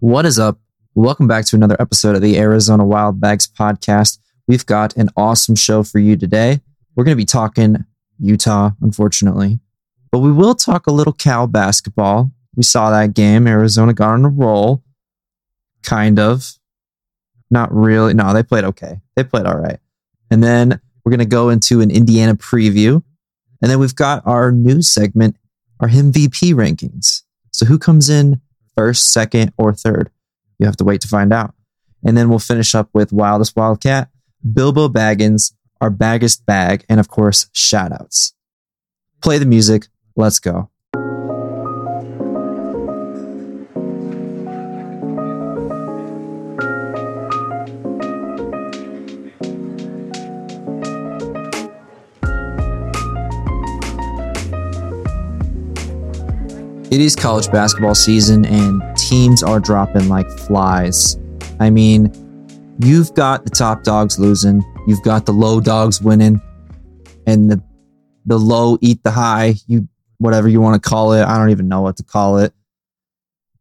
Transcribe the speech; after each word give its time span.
What 0.00 0.24
is 0.24 0.38
up? 0.38 0.58
Welcome 0.94 1.28
back 1.28 1.44
to 1.44 1.56
another 1.56 1.76
episode 1.78 2.16
of 2.16 2.22
the 2.22 2.38
Arizona 2.38 2.86
Wild 2.86 3.20
Bags 3.20 3.46
podcast. 3.46 4.18
We've 4.48 4.64
got 4.64 4.96
an 4.96 5.10
awesome 5.14 5.54
show 5.54 5.82
for 5.82 5.98
you 5.98 6.16
today. 6.16 6.62
We're 6.96 7.04
going 7.04 7.14
to 7.14 7.20
be 7.20 7.26
talking 7.26 7.84
Utah, 8.18 8.70
unfortunately, 8.80 9.60
but 10.10 10.20
we 10.20 10.32
will 10.32 10.54
talk 10.54 10.86
a 10.86 10.90
little 10.90 11.12
Cal 11.12 11.46
basketball. 11.46 12.30
We 12.56 12.62
saw 12.62 12.90
that 12.90 13.12
game. 13.12 13.46
Arizona 13.46 13.92
got 13.92 14.14
on 14.14 14.24
a 14.24 14.30
roll, 14.30 14.82
kind 15.82 16.18
of. 16.18 16.50
Not 17.50 17.70
really. 17.70 18.14
No, 18.14 18.32
they 18.32 18.42
played 18.42 18.64
okay. 18.64 19.02
They 19.16 19.24
played 19.24 19.44
all 19.44 19.58
right. 19.58 19.80
And 20.30 20.42
then 20.42 20.80
we're 21.04 21.10
going 21.10 21.18
to 21.18 21.26
go 21.26 21.50
into 21.50 21.82
an 21.82 21.90
Indiana 21.90 22.36
preview. 22.36 23.02
And 23.60 23.70
then 23.70 23.78
we've 23.78 23.94
got 23.94 24.26
our 24.26 24.50
news 24.50 24.88
segment, 24.88 25.36
our 25.78 25.88
MVP 25.88 26.54
rankings. 26.54 27.20
So 27.52 27.66
who 27.66 27.78
comes 27.78 28.08
in 28.08 28.40
first, 28.80 29.12
second, 29.12 29.52
or 29.58 29.74
third? 29.74 30.10
You 30.58 30.64
have 30.64 30.76
to 30.76 30.84
wait 30.84 31.02
to 31.02 31.08
find 31.08 31.34
out. 31.34 31.52
And 32.02 32.16
then 32.16 32.30
we'll 32.30 32.38
finish 32.38 32.74
up 32.74 32.88
with 32.94 33.12
Wildest 33.12 33.54
Wildcat, 33.54 34.08
Bilbo 34.54 34.88
Baggins, 34.88 35.52
our 35.82 35.90
baggest 35.90 36.46
bag, 36.46 36.86
and 36.88 36.98
of 36.98 37.08
course, 37.08 37.50
shoutouts. 37.54 38.32
Play 39.22 39.36
the 39.36 39.44
music. 39.44 39.88
Let's 40.16 40.38
go. 40.38 40.70
It 56.90 57.00
is 57.00 57.14
college 57.14 57.48
basketball 57.52 57.94
season 57.94 58.44
and 58.44 58.82
teams 58.96 59.44
are 59.44 59.60
dropping 59.60 60.08
like 60.08 60.28
flies. 60.28 61.16
I 61.60 61.70
mean, 61.70 62.12
you've 62.80 63.14
got 63.14 63.44
the 63.44 63.50
top 63.50 63.84
dogs 63.84 64.18
losing, 64.18 64.60
you've 64.88 65.02
got 65.04 65.24
the 65.24 65.32
low 65.32 65.60
dogs 65.60 66.02
winning, 66.02 66.40
and 67.28 67.48
the 67.48 67.62
the 68.26 68.38
low 68.38 68.76
eat 68.80 69.04
the 69.04 69.12
high, 69.12 69.54
you 69.68 69.86
whatever 70.18 70.48
you 70.48 70.60
want 70.60 70.82
to 70.82 70.88
call 70.88 71.12
it. 71.12 71.22
I 71.22 71.38
don't 71.38 71.50
even 71.50 71.68
know 71.68 71.80
what 71.80 71.96
to 71.98 72.02
call 72.02 72.38
it. 72.38 72.52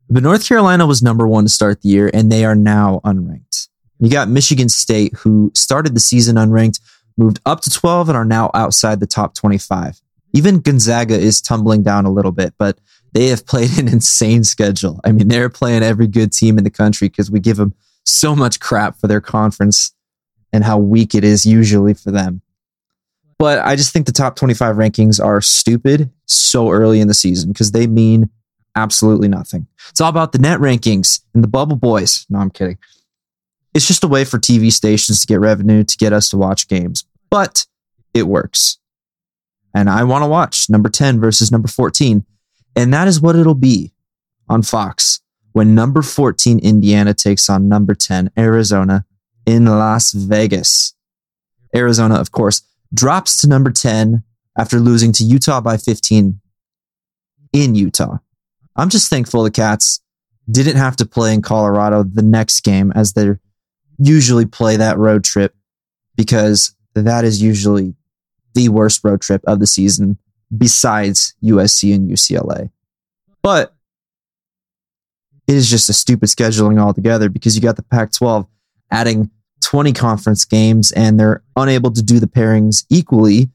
But 0.09 0.23
North 0.23 0.48
Carolina 0.48 0.88
was 0.88 1.03
number 1.03 1.28
one 1.28 1.44
to 1.44 1.50
start 1.50 1.84
the 1.84 1.90
year, 1.90 2.09
and 2.12 2.31
they 2.31 2.46
are 2.46 2.56
now 2.56 3.00
unranked. 3.06 3.68
You 4.00 4.09
got 4.09 4.28
Michigan 4.28 4.70
State, 4.70 5.14
who 5.14 5.52
started 5.53 5.94
the 5.94 6.00
season 6.00 6.36
unranked, 6.36 6.80
moved 7.16 7.40
up 7.46 7.62
to 7.62 7.70
12, 7.70 8.09
and 8.09 8.18
are 8.18 8.25
now 8.25 8.50
outside 8.56 9.00
the 9.00 9.08
top 9.08 9.36
25. 9.36 10.02
Even 10.34 10.62
Gonzaga 10.62 11.14
is 11.14 11.42
tumbling 11.42 11.84
down 11.84 12.06
a 12.06 12.12
little 12.12 12.31
bit, 12.31 12.56
but 12.58 12.80
they 13.14 13.28
have 13.28 13.46
played 13.46 13.78
an 13.80 13.88
insane 13.88 14.44
schedule. 14.44 15.00
I 15.04 15.12
mean, 15.12 15.28
they're 15.28 15.50
playing 15.50 15.84
every 15.84 16.08
good 16.08 16.32
team 16.32 16.58
in 16.58 16.64
the 16.64 16.70
country 16.70 17.10
because 17.10 17.32
we 17.32 17.40
give 17.40 17.58
them 17.58 17.74
so 18.06 18.36
much 18.36 18.60
crap 18.60 19.00
for 19.00 19.08
their 19.08 19.22
conference 19.22 19.94
and 20.52 20.64
how 20.64 20.78
weak 20.78 21.14
it 21.14 21.24
is 21.24 21.46
usually 21.46 21.94
for 21.94 22.12
them. 22.12 22.42
But 23.38 23.60
I 23.60 23.76
just 23.76 23.94
think 23.94 24.06
the 24.06 24.12
top 24.12 24.36
25 24.36 24.76
rankings 24.76 25.24
are 25.24 25.40
stupid 25.40 26.12
so 26.26 26.72
early 26.72 27.00
in 27.00 27.08
the 27.08 27.14
season 27.14 27.52
because 27.52 27.72
they 27.72 27.88
mean 27.88 28.30
absolutely 28.76 29.28
nothing. 29.28 29.68
It's 29.90 30.02
all 30.02 30.10
about 30.10 30.34
the 30.34 30.40
net 30.40 30.60
rankings 30.60 31.22
and 31.34 31.44
the 31.44 31.48
bubble 31.48 31.78
boys. 31.78 32.26
No, 32.30 32.40
I'm 32.40 32.50
kidding. 32.50 32.78
It's 33.74 33.88
just 33.88 34.04
a 34.04 34.08
way 34.08 34.26
for 34.26 34.40
TV 34.40 34.72
stations 34.72 35.22
to 35.22 35.28
get 35.28 35.40
revenue 35.40 35.84
to 35.84 35.98
get 35.98 36.12
us 36.12 36.30
to 36.30 36.38
watch 36.38 36.68
games, 36.68 37.06
but 37.30 37.66
it 38.14 38.24
works. 38.24 38.78
And 39.74 39.90
I 39.90 40.04
want 40.04 40.24
to 40.24 40.28
watch 40.28 40.70
number 40.70 40.90
10 40.90 41.20
versus 41.20 41.52
number 41.52 41.68
14 41.68 42.26
and 42.75 42.94
that 42.94 43.08
is 43.08 43.22
what 43.22 43.36
it'll 43.36 43.56
be 43.56 43.94
on 44.48 44.62
Fox 44.62 45.22
when 45.52 45.75
number 45.75 46.02
14 46.02 46.59
Indiana 46.59 47.14
takes 47.14 47.50
on 47.50 47.67
number 47.67 47.94
10 47.94 48.31
Arizona 48.38 49.06
in 49.45 49.66
Las 49.66 50.12
Vegas. 50.12 50.94
Arizona, 51.75 52.16
of 52.16 52.31
course, 52.31 52.62
drops 52.94 53.41
to 53.41 53.47
number 53.47 53.72
10 53.72 54.24
after 54.57 54.80
losing 54.80 55.12
to 55.13 55.24
Utah 55.24 55.62
by 55.62 55.78
15 55.78 56.40
in 57.53 57.75
Utah. 57.75 58.18
I'm 58.75 58.90
just 58.90 59.09
thankful 59.09 59.44
the 59.44 59.51
Cats 59.51 60.01
didn't 60.50 60.78
have 60.78 60.96
to 60.97 61.06
play 61.06 61.34
in 61.34 61.41
Colorado 61.41 62.03
the 62.03 62.22
next 62.22 62.62
game 62.62 62.91
as 62.96 63.13
they 63.13 63.36
usually 63.97 64.46
play 64.46 64.78
that 64.78 64.97
road 64.97 65.24
trip 65.24 65.53
because 66.16 66.75
that 66.96 67.24
is 67.24 67.41
usually 67.41 67.96
the 68.56 68.69
worst 68.69 69.03
road 69.03 69.22
trip 69.22 69.41
of 69.46 69.59
the 69.59 69.68
season 69.68 70.18
besides 70.56 71.36
USC 71.44 71.94
and 71.94 72.10
UCLA. 72.10 72.70
But 73.42 73.74
it 75.48 75.56
is 75.56 75.70
just 75.70 75.90
a 75.90 75.94
stupid 75.94 76.30
scheduling 76.30 76.80
altogether 76.80 77.30
because 77.30 77.56
you 77.56 77.62
got 77.62 77.76
the 77.76 77.84
Pac 77.84 78.12
12 78.12 78.46
adding 78.92 79.32
20 79.64 79.94
conference 79.94 80.46
games 80.46 80.92
and 80.92 81.20
they're 81.20 81.44
unable 81.56 81.92
to 81.92 82.02
do 82.02 82.20
the 82.20 82.28
pairings 82.28 82.86
equally, 82.90 83.50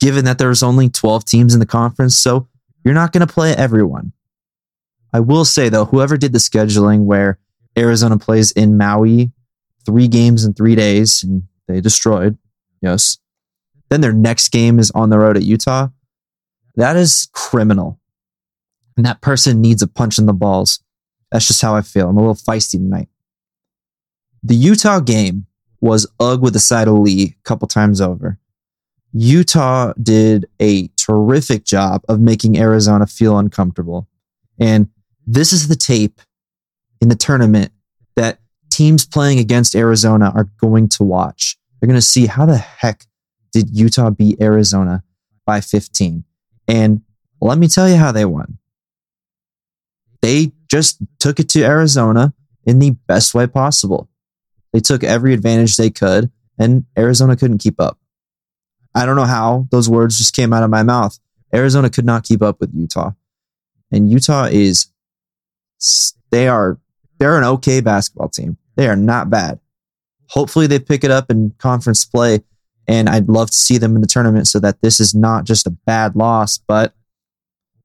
given 0.00 0.24
that 0.24 0.38
there's 0.38 0.62
only 0.62 0.88
12 0.88 1.24
teams 1.24 1.54
in 1.54 1.60
the 1.60 1.66
conference. 1.66 2.16
So 2.16 2.48
you're 2.84 2.94
not 2.94 3.12
going 3.12 3.26
to 3.26 3.32
play 3.32 3.54
everyone. 3.54 4.12
I 5.12 5.20
will 5.20 5.44
say, 5.44 5.68
though, 5.68 5.86
whoever 5.86 6.16
did 6.16 6.32
the 6.32 6.38
scheduling 6.38 7.04
where 7.04 7.38
Arizona 7.76 8.18
plays 8.18 8.50
in 8.50 8.76
Maui 8.76 9.32
three 9.86 10.08
games 10.08 10.44
in 10.44 10.52
three 10.54 10.74
days 10.74 11.22
and 11.22 11.44
they 11.66 11.80
destroyed, 11.80 12.36
yes. 12.82 13.18
Then 13.88 14.00
their 14.00 14.12
next 14.12 14.50
game 14.50 14.78
is 14.78 14.90
on 14.90 15.08
the 15.08 15.18
road 15.18 15.36
at 15.36 15.44
Utah. 15.44 15.88
That 16.78 16.94
is 16.94 17.28
criminal. 17.32 17.98
And 18.96 19.04
that 19.04 19.20
person 19.20 19.60
needs 19.60 19.82
a 19.82 19.88
punch 19.88 20.16
in 20.16 20.26
the 20.26 20.32
balls. 20.32 20.78
That's 21.32 21.48
just 21.48 21.60
how 21.60 21.74
I 21.74 21.82
feel. 21.82 22.08
I'm 22.08 22.16
a 22.16 22.20
little 22.20 22.36
feisty 22.36 22.78
tonight. 22.78 23.08
The 24.44 24.54
Utah 24.54 25.00
game 25.00 25.46
was 25.80 26.06
ugh 26.20 26.40
with 26.40 26.54
a 26.54 26.60
side 26.60 26.86
of 26.86 26.94
Lee 26.94 27.36
a 27.36 27.42
couple 27.42 27.66
times 27.66 28.00
over. 28.00 28.38
Utah 29.12 29.92
did 30.00 30.46
a 30.62 30.88
terrific 30.96 31.64
job 31.64 32.02
of 32.08 32.20
making 32.20 32.56
Arizona 32.56 33.08
feel 33.08 33.38
uncomfortable. 33.38 34.06
And 34.60 34.88
this 35.26 35.52
is 35.52 35.66
the 35.66 35.76
tape 35.76 36.20
in 37.00 37.08
the 37.08 37.16
tournament 37.16 37.72
that 38.14 38.38
teams 38.70 39.04
playing 39.04 39.40
against 39.40 39.74
Arizona 39.74 40.32
are 40.32 40.48
going 40.60 40.88
to 40.90 41.02
watch. 41.02 41.56
They're 41.80 41.88
going 41.88 41.98
to 41.98 42.02
see 42.02 42.26
how 42.26 42.46
the 42.46 42.58
heck 42.58 43.04
did 43.52 43.76
Utah 43.76 44.10
beat 44.10 44.40
Arizona 44.40 45.02
by 45.44 45.60
15? 45.60 46.22
And 46.68 47.02
let 47.40 47.58
me 47.58 47.66
tell 47.66 47.88
you 47.88 47.96
how 47.96 48.12
they 48.12 48.24
won. 48.24 48.58
They 50.20 50.52
just 50.70 50.98
took 51.18 51.40
it 51.40 51.48
to 51.50 51.64
Arizona 51.64 52.34
in 52.66 52.78
the 52.78 52.90
best 53.06 53.34
way 53.34 53.46
possible. 53.46 54.08
They 54.72 54.80
took 54.80 55.02
every 55.02 55.32
advantage 55.32 55.76
they 55.76 55.90
could, 55.90 56.30
and 56.58 56.84
Arizona 56.96 57.36
couldn't 57.36 57.58
keep 57.58 57.80
up. 57.80 57.98
I 58.94 59.06
don't 59.06 59.16
know 59.16 59.24
how 59.24 59.68
those 59.70 59.88
words 59.88 60.18
just 60.18 60.36
came 60.36 60.52
out 60.52 60.62
of 60.62 60.70
my 60.70 60.82
mouth. 60.82 61.18
Arizona 61.54 61.88
could 61.88 62.04
not 62.04 62.24
keep 62.24 62.42
up 62.42 62.60
with 62.60 62.74
Utah. 62.74 63.12
And 63.90 64.10
Utah 64.10 64.48
is, 64.50 64.88
they 66.30 66.48
are, 66.48 66.78
they're 67.18 67.38
an 67.38 67.44
okay 67.44 67.80
basketball 67.80 68.28
team. 68.28 68.58
They 68.76 68.88
are 68.88 68.96
not 68.96 69.30
bad. 69.30 69.60
Hopefully 70.30 70.66
they 70.66 70.78
pick 70.78 71.04
it 71.04 71.10
up 71.10 71.30
in 71.30 71.54
conference 71.58 72.04
play 72.04 72.40
and 72.88 73.08
I'd 73.08 73.28
love 73.28 73.50
to 73.50 73.56
see 73.56 73.78
them 73.78 73.94
in 73.94 74.00
the 74.00 74.08
tournament 74.08 74.48
so 74.48 74.58
that 74.60 74.80
this 74.80 74.98
is 74.98 75.14
not 75.14 75.44
just 75.44 75.66
a 75.66 75.70
bad 75.70 76.16
loss. 76.16 76.58
But 76.58 76.94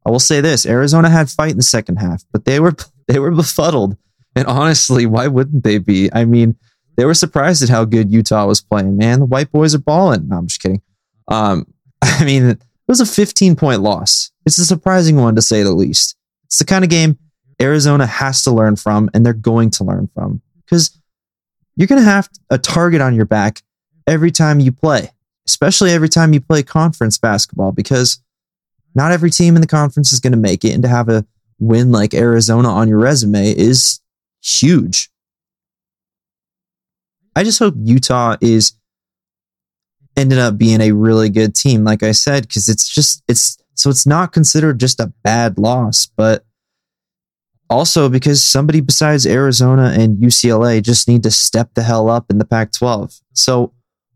I 0.06 0.10
will 0.10 0.20
say 0.20 0.42
this 0.42 0.66
Arizona 0.66 1.10
had 1.10 1.30
fight 1.30 1.52
in 1.52 1.58
the 1.58 1.64
second 1.64 1.98
half, 1.98 2.24
but 2.32 2.46
they 2.46 2.60
were 2.60 2.76
they 3.08 3.20
were 3.20 3.32
befuddled. 3.32 3.98
And 4.36 4.48
honestly, 4.48 5.06
why 5.06 5.28
wouldn't 5.28 5.64
they 5.64 5.78
be? 5.78 6.10
I 6.12 6.26
mean, 6.26 6.56
they 6.96 7.06
were 7.06 7.14
surprised 7.14 7.62
at 7.62 7.70
how 7.70 7.86
good 7.86 8.12
Utah 8.12 8.48
was 8.48 8.62
playing. 8.62 8.98
Man, 8.98 9.20
the 9.20 9.26
white 9.26 9.52
boys 9.52 9.76
are 9.76 9.80
balling. 9.80 10.30
No, 10.30 10.38
I'm 10.38 10.48
just 10.48 10.62
kidding. 10.62 10.82
Um, 11.28 11.68
I 12.02 12.24
mean, 12.24 12.44
it 12.44 12.62
was 12.88 13.02
a 13.02 13.06
15 13.06 13.56
point 13.56 13.82
loss. 13.82 14.32
It's 14.46 14.58
a 14.58 14.66
surprising 14.66 15.18
one 15.18 15.36
to 15.36 15.42
say 15.42 15.62
the 15.62 15.74
least. 15.74 16.16
It's 16.46 16.58
the 16.58 16.66
kind 16.66 16.84
of 16.84 16.90
game 16.90 17.20
Arizona 17.62 18.06
has 18.06 18.44
to 18.44 18.52
learn 18.52 18.76
from, 18.76 19.10
and 19.14 19.26
they're 19.26 19.34
going 19.34 19.70
to 19.72 19.84
learn 19.84 20.10
from 20.16 20.42
because 20.66 21.00
you're 21.76 21.88
going 21.88 22.02
to 22.02 22.10
have 22.10 22.30
a 22.50 22.58
target 22.58 23.02
on 23.02 23.16
your 23.16 23.26
back 23.26 23.62
every 24.08 24.32
time 24.32 24.60
you 24.60 24.72
play, 24.72 25.10
especially 25.48 25.92
every 25.92 26.10
time 26.10 26.34
you 26.34 26.42
play 26.42 26.64
conference 26.64 27.18
basketball, 27.18 27.72
because 27.72 28.22
not 28.96 29.12
every 29.12 29.32
team 29.32 29.56
in 29.56 29.62
the 29.62 29.68
conference 29.68 30.12
is 30.12 30.20
going 30.20 30.34
to 30.34 30.38
make 30.38 30.64
it. 30.64 30.74
And 30.74 30.84
to 30.84 30.90
have 30.90 31.10
a 31.10 31.26
win 31.60 31.92
like 31.92 32.14
Arizona 32.14 32.70
on 32.70 32.88
your 32.88 33.00
resume 33.00 33.56
is 33.56 34.02
huge. 34.44 35.10
I 37.36 37.44
just 37.44 37.60
hope 37.60 37.74
Utah 37.78 38.38
is 38.42 38.74
ended 40.16 40.38
up 40.38 40.58
being 40.58 40.82
a 40.82 40.92
really 40.92 41.30
good 41.30 41.56
team, 41.56 41.84
like 41.84 42.04
I 42.04 42.12
said, 42.12 42.48
because 42.48 42.70
it's 42.70 42.88
just, 42.88 43.24
it's, 43.28 43.58
so 43.74 43.90
it's 43.90 44.06
not 44.06 44.32
considered 44.32 44.80
just 44.80 45.00
a 45.00 45.12
bad 45.24 45.58
loss, 45.58 46.06
but 46.06 46.46
also 47.70 48.08
because 48.08 48.44
somebody 48.44 48.82
besides 48.82 49.26
Arizona 49.26 49.94
and 49.98 50.18
UCLA 50.18 50.84
just 50.84 51.08
need 51.08 51.24
to 51.24 51.32
step 51.32 51.74
the 51.74 51.82
hell 51.82 52.08
up 52.10 52.30
in 52.30 52.38
the 52.38 52.46
Pac 52.46 52.72
12. 52.72 53.20
So 53.34 53.74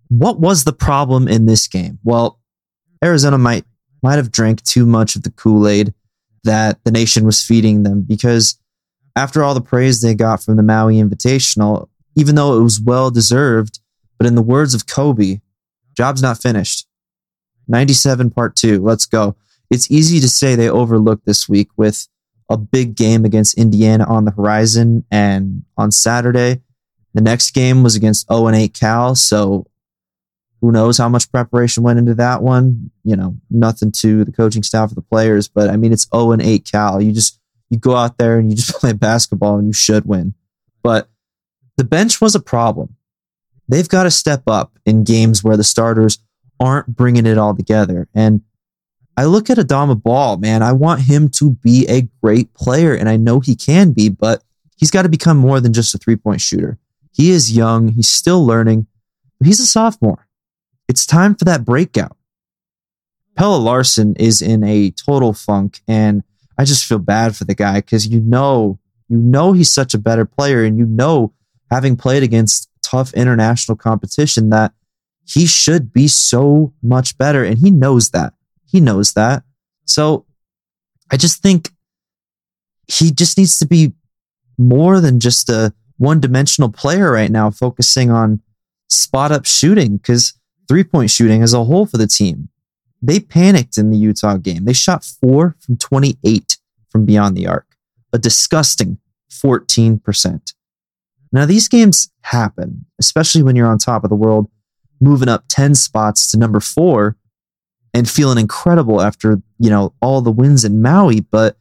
what 0.09 0.39
was 0.39 0.63
the 0.63 0.73
problem 0.73 1.27
in 1.27 1.45
this 1.45 1.67
game? 1.67 1.99
Well, 2.03 2.39
Arizona 3.03 3.37
might 3.37 3.65
might 4.03 4.15
have 4.15 4.31
drank 4.31 4.63
too 4.63 4.85
much 4.85 5.15
of 5.15 5.23
the 5.23 5.31
Kool-Aid 5.31 5.93
that 6.43 6.83
the 6.83 6.91
nation 6.91 7.25
was 7.25 7.43
feeding 7.43 7.83
them 7.83 8.01
because 8.01 8.59
after 9.15 9.43
all 9.43 9.55
the 9.55 9.61
praise 9.61 10.01
they 10.01 10.13
got 10.13 10.43
from 10.43 10.55
the 10.55 10.63
Maui 10.63 10.95
Invitational, 10.95 11.89
even 12.15 12.35
though 12.35 12.57
it 12.57 12.63
was 12.63 12.79
well 12.79 13.09
deserved, 13.09 13.79
but 14.17 14.27
in 14.27 14.35
the 14.35 14.41
words 14.41 14.73
of 14.73 14.85
Kobe, 14.85 15.41
job's 15.95 16.21
not 16.21 16.41
finished. 16.41 16.87
97 17.67 18.29
part 18.29 18.55
two. 18.55 18.81
Let's 18.81 19.05
go. 19.05 19.35
It's 19.69 19.91
easy 19.91 20.19
to 20.19 20.29
say 20.29 20.55
they 20.55 20.69
overlooked 20.69 21.25
this 21.25 21.49
week 21.49 21.69
with 21.75 22.07
a 22.49 22.57
big 22.57 22.95
game 22.95 23.25
against 23.25 23.57
Indiana 23.57 24.05
on 24.07 24.25
the 24.25 24.31
horizon. 24.31 25.03
And 25.11 25.63
on 25.77 25.91
Saturday, 25.91 26.61
the 27.13 27.21
next 27.21 27.51
game 27.51 27.83
was 27.83 27.95
against 27.95 28.31
0 28.31 28.47
and 28.47 28.55
8 28.55 28.73
Cal. 28.73 29.15
So 29.15 29.67
who 30.61 30.71
knows 30.71 30.97
how 30.97 31.09
much 31.09 31.31
preparation 31.31 31.83
went 31.83 31.99
into 31.99 32.15
that 32.15 32.41
one? 32.41 32.91
You 33.03 33.15
know, 33.15 33.37
nothing 33.49 33.91
to 33.93 34.23
the 34.23 34.31
coaching 34.31 34.63
staff 34.63 34.91
or 34.91 34.95
the 34.95 35.01
players, 35.01 35.47
but 35.47 35.69
I 35.69 35.77
mean, 35.77 35.93
it's 35.93 36.07
0 36.13 36.31
and 36.31 36.41
8 36.41 36.69
Cal. 36.71 37.01
You 37.01 37.11
just, 37.11 37.39
you 37.69 37.77
go 37.77 37.95
out 37.95 38.17
there 38.17 38.39
and 38.39 38.49
you 38.49 38.55
just 38.55 38.73
play 38.79 38.93
basketball 38.93 39.57
and 39.57 39.67
you 39.67 39.73
should 39.73 40.05
win. 40.05 40.33
But 40.83 41.09
the 41.77 41.83
bench 41.83 42.19
was 42.19 42.35
a 42.35 42.39
problem. 42.39 42.95
They've 43.69 43.87
got 43.87 44.03
to 44.03 44.11
step 44.11 44.43
up 44.47 44.79
in 44.85 45.03
games 45.03 45.43
where 45.43 45.57
the 45.57 45.63
starters 45.63 46.19
aren't 46.59 46.87
bringing 46.87 47.25
it 47.25 47.37
all 47.37 47.55
together. 47.55 48.07
And 48.13 48.41
I 49.15 49.25
look 49.25 49.49
at 49.49 49.57
Adama 49.57 50.01
Bal, 50.01 50.37
man. 50.37 50.61
I 50.61 50.73
want 50.73 51.01
him 51.01 51.29
to 51.29 51.51
be 51.51 51.87
a 51.87 52.07
great 52.23 52.53
player, 52.53 52.93
and 52.93 53.09
I 53.09 53.17
know 53.17 53.39
he 53.39 53.55
can 53.55 53.91
be, 53.91 54.09
but 54.09 54.43
he's 54.77 54.91
got 54.91 55.03
to 55.03 55.09
become 55.09 55.37
more 55.37 55.59
than 55.59 55.73
just 55.73 55.95
a 55.95 55.97
three 55.97 56.15
point 56.15 56.39
shooter. 56.39 56.77
He 57.13 57.31
is 57.31 57.55
young, 57.55 57.89
he's 57.89 58.09
still 58.09 58.45
learning, 58.45 58.85
but 59.39 59.47
he's 59.47 59.59
a 59.59 59.65
sophomore. 59.65 60.26
It's 60.87 61.05
time 61.05 61.35
for 61.35 61.45
that 61.45 61.65
breakout. 61.65 62.17
Pelle 63.35 63.59
Larsson 63.59 64.15
is 64.15 64.41
in 64.41 64.63
a 64.63 64.91
total 64.91 65.33
funk, 65.33 65.81
and 65.87 66.23
I 66.57 66.65
just 66.65 66.85
feel 66.85 66.99
bad 66.99 67.35
for 67.35 67.45
the 67.45 67.53
guy 67.53 67.81
because 67.81 68.07
you 68.07 68.19
know, 68.19 68.79
you 69.09 69.17
know, 69.17 69.53
he's 69.53 69.71
such 69.71 69.93
a 69.93 69.99
better 69.99 70.25
player, 70.25 70.63
and 70.63 70.77
you 70.77 70.85
know, 70.85 71.33
having 71.69 71.95
played 71.95 72.23
against 72.23 72.69
tough 72.81 73.13
international 73.13 73.75
competition, 73.75 74.49
that 74.49 74.73
he 75.25 75.45
should 75.45 75.93
be 75.93 76.07
so 76.07 76.73
much 76.81 77.17
better, 77.17 77.43
and 77.43 77.59
he 77.59 77.69
knows 77.69 78.09
that. 78.11 78.33
He 78.65 78.79
knows 78.79 79.13
that. 79.13 79.43
So 79.85 80.25
I 81.11 81.17
just 81.17 81.41
think 81.41 81.69
he 82.87 83.11
just 83.11 83.37
needs 83.37 83.59
to 83.59 83.67
be 83.67 83.93
more 84.57 84.99
than 84.99 85.19
just 85.19 85.49
a 85.49 85.73
one 85.97 86.19
dimensional 86.19 86.71
player 86.71 87.11
right 87.11 87.31
now, 87.31 87.51
focusing 87.51 88.09
on 88.09 88.41
spot 88.89 89.31
up 89.31 89.45
shooting 89.45 89.97
because 89.97 90.33
three 90.67 90.83
point 90.83 91.09
shooting 91.09 91.41
as 91.41 91.53
a 91.53 91.63
whole 91.63 91.85
for 91.85 91.97
the 91.97 92.07
team. 92.07 92.49
They 93.01 93.19
panicked 93.19 93.77
in 93.77 93.91
the 93.91 93.97
Utah 93.97 94.37
game. 94.37 94.65
They 94.65 94.73
shot 94.73 95.03
four 95.03 95.55
from 95.59 95.77
28 95.77 96.57
from 96.89 97.05
beyond 97.05 97.37
the 97.37 97.47
arc, 97.47 97.75
a 98.11 98.17
disgusting 98.17 98.97
14%. 99.31 100.53
Now, 101.31 101.45
these 101.45 101.67
games 101.67 102.09
happen, 102.21 102.85
especially 102.99 103.43
when 103.43 103.55
you're 103.55 103.67
on 103.67 103.77
top 103.77 104.03
of 104.03 104.09
the 104.09 104.15
world, 104.15 104.49
moving 104.99 105.29
up 105.29 105.43
10 105.49 105.75
spots 105.75 106.31
to 106.31 106.37
number 106.37 106.59
four 106.59 107.17
and 107.93 108.09
feeling 108.09 108.37
incredible 108.37 109.01
after, 109.01 109.41
you 109.59 109.69
know, 109.69 109.93
all 110.01 110.21
the 110.21 110.31
wins 110.31 110.63
in 110.63 110.81
Maui. 110.81 111.19
But 111.19 111.57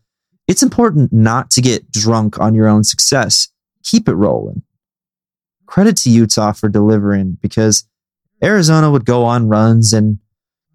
it's 0.48 0.62
important 0.62 1.12
not 1.12 1.50
to 1.52 1.60
get 1.60 1.90
drunk 1.90 2.38
on 2.38 2.54
your 2.54 2.68
own 2.68 2.84
success. 2.84 3.48
Keep 3.84 4.08
it 4.08 4.14
rolling. 4.14 4.62
Credit 5.66 5.96
to 5.98 6.10
Utah 6.10 6.52
for 6.52 6.68
delivering 6.68 7.38
because 7.42 7.84
Arizona 8.42 8.90
would 8.90 9.04
go 9.04 9.24
on 9.24 9.48
runs 9.48 9.92
and 9.92 10.18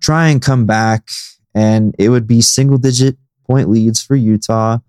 try 0.01 0.29
and 0.29 0.41
come 0.41 0.65
back, 0.65 1.09
and 1.53 1.95
it 1.99 2.09
would 2.09 2.27
be 2.27 2.41
single 2.41 2.77
digit 2.77 3.17
point 3.47 3.69
leads 3.69 4.01
for 4.01 4.15
Utah. 4.15 4.79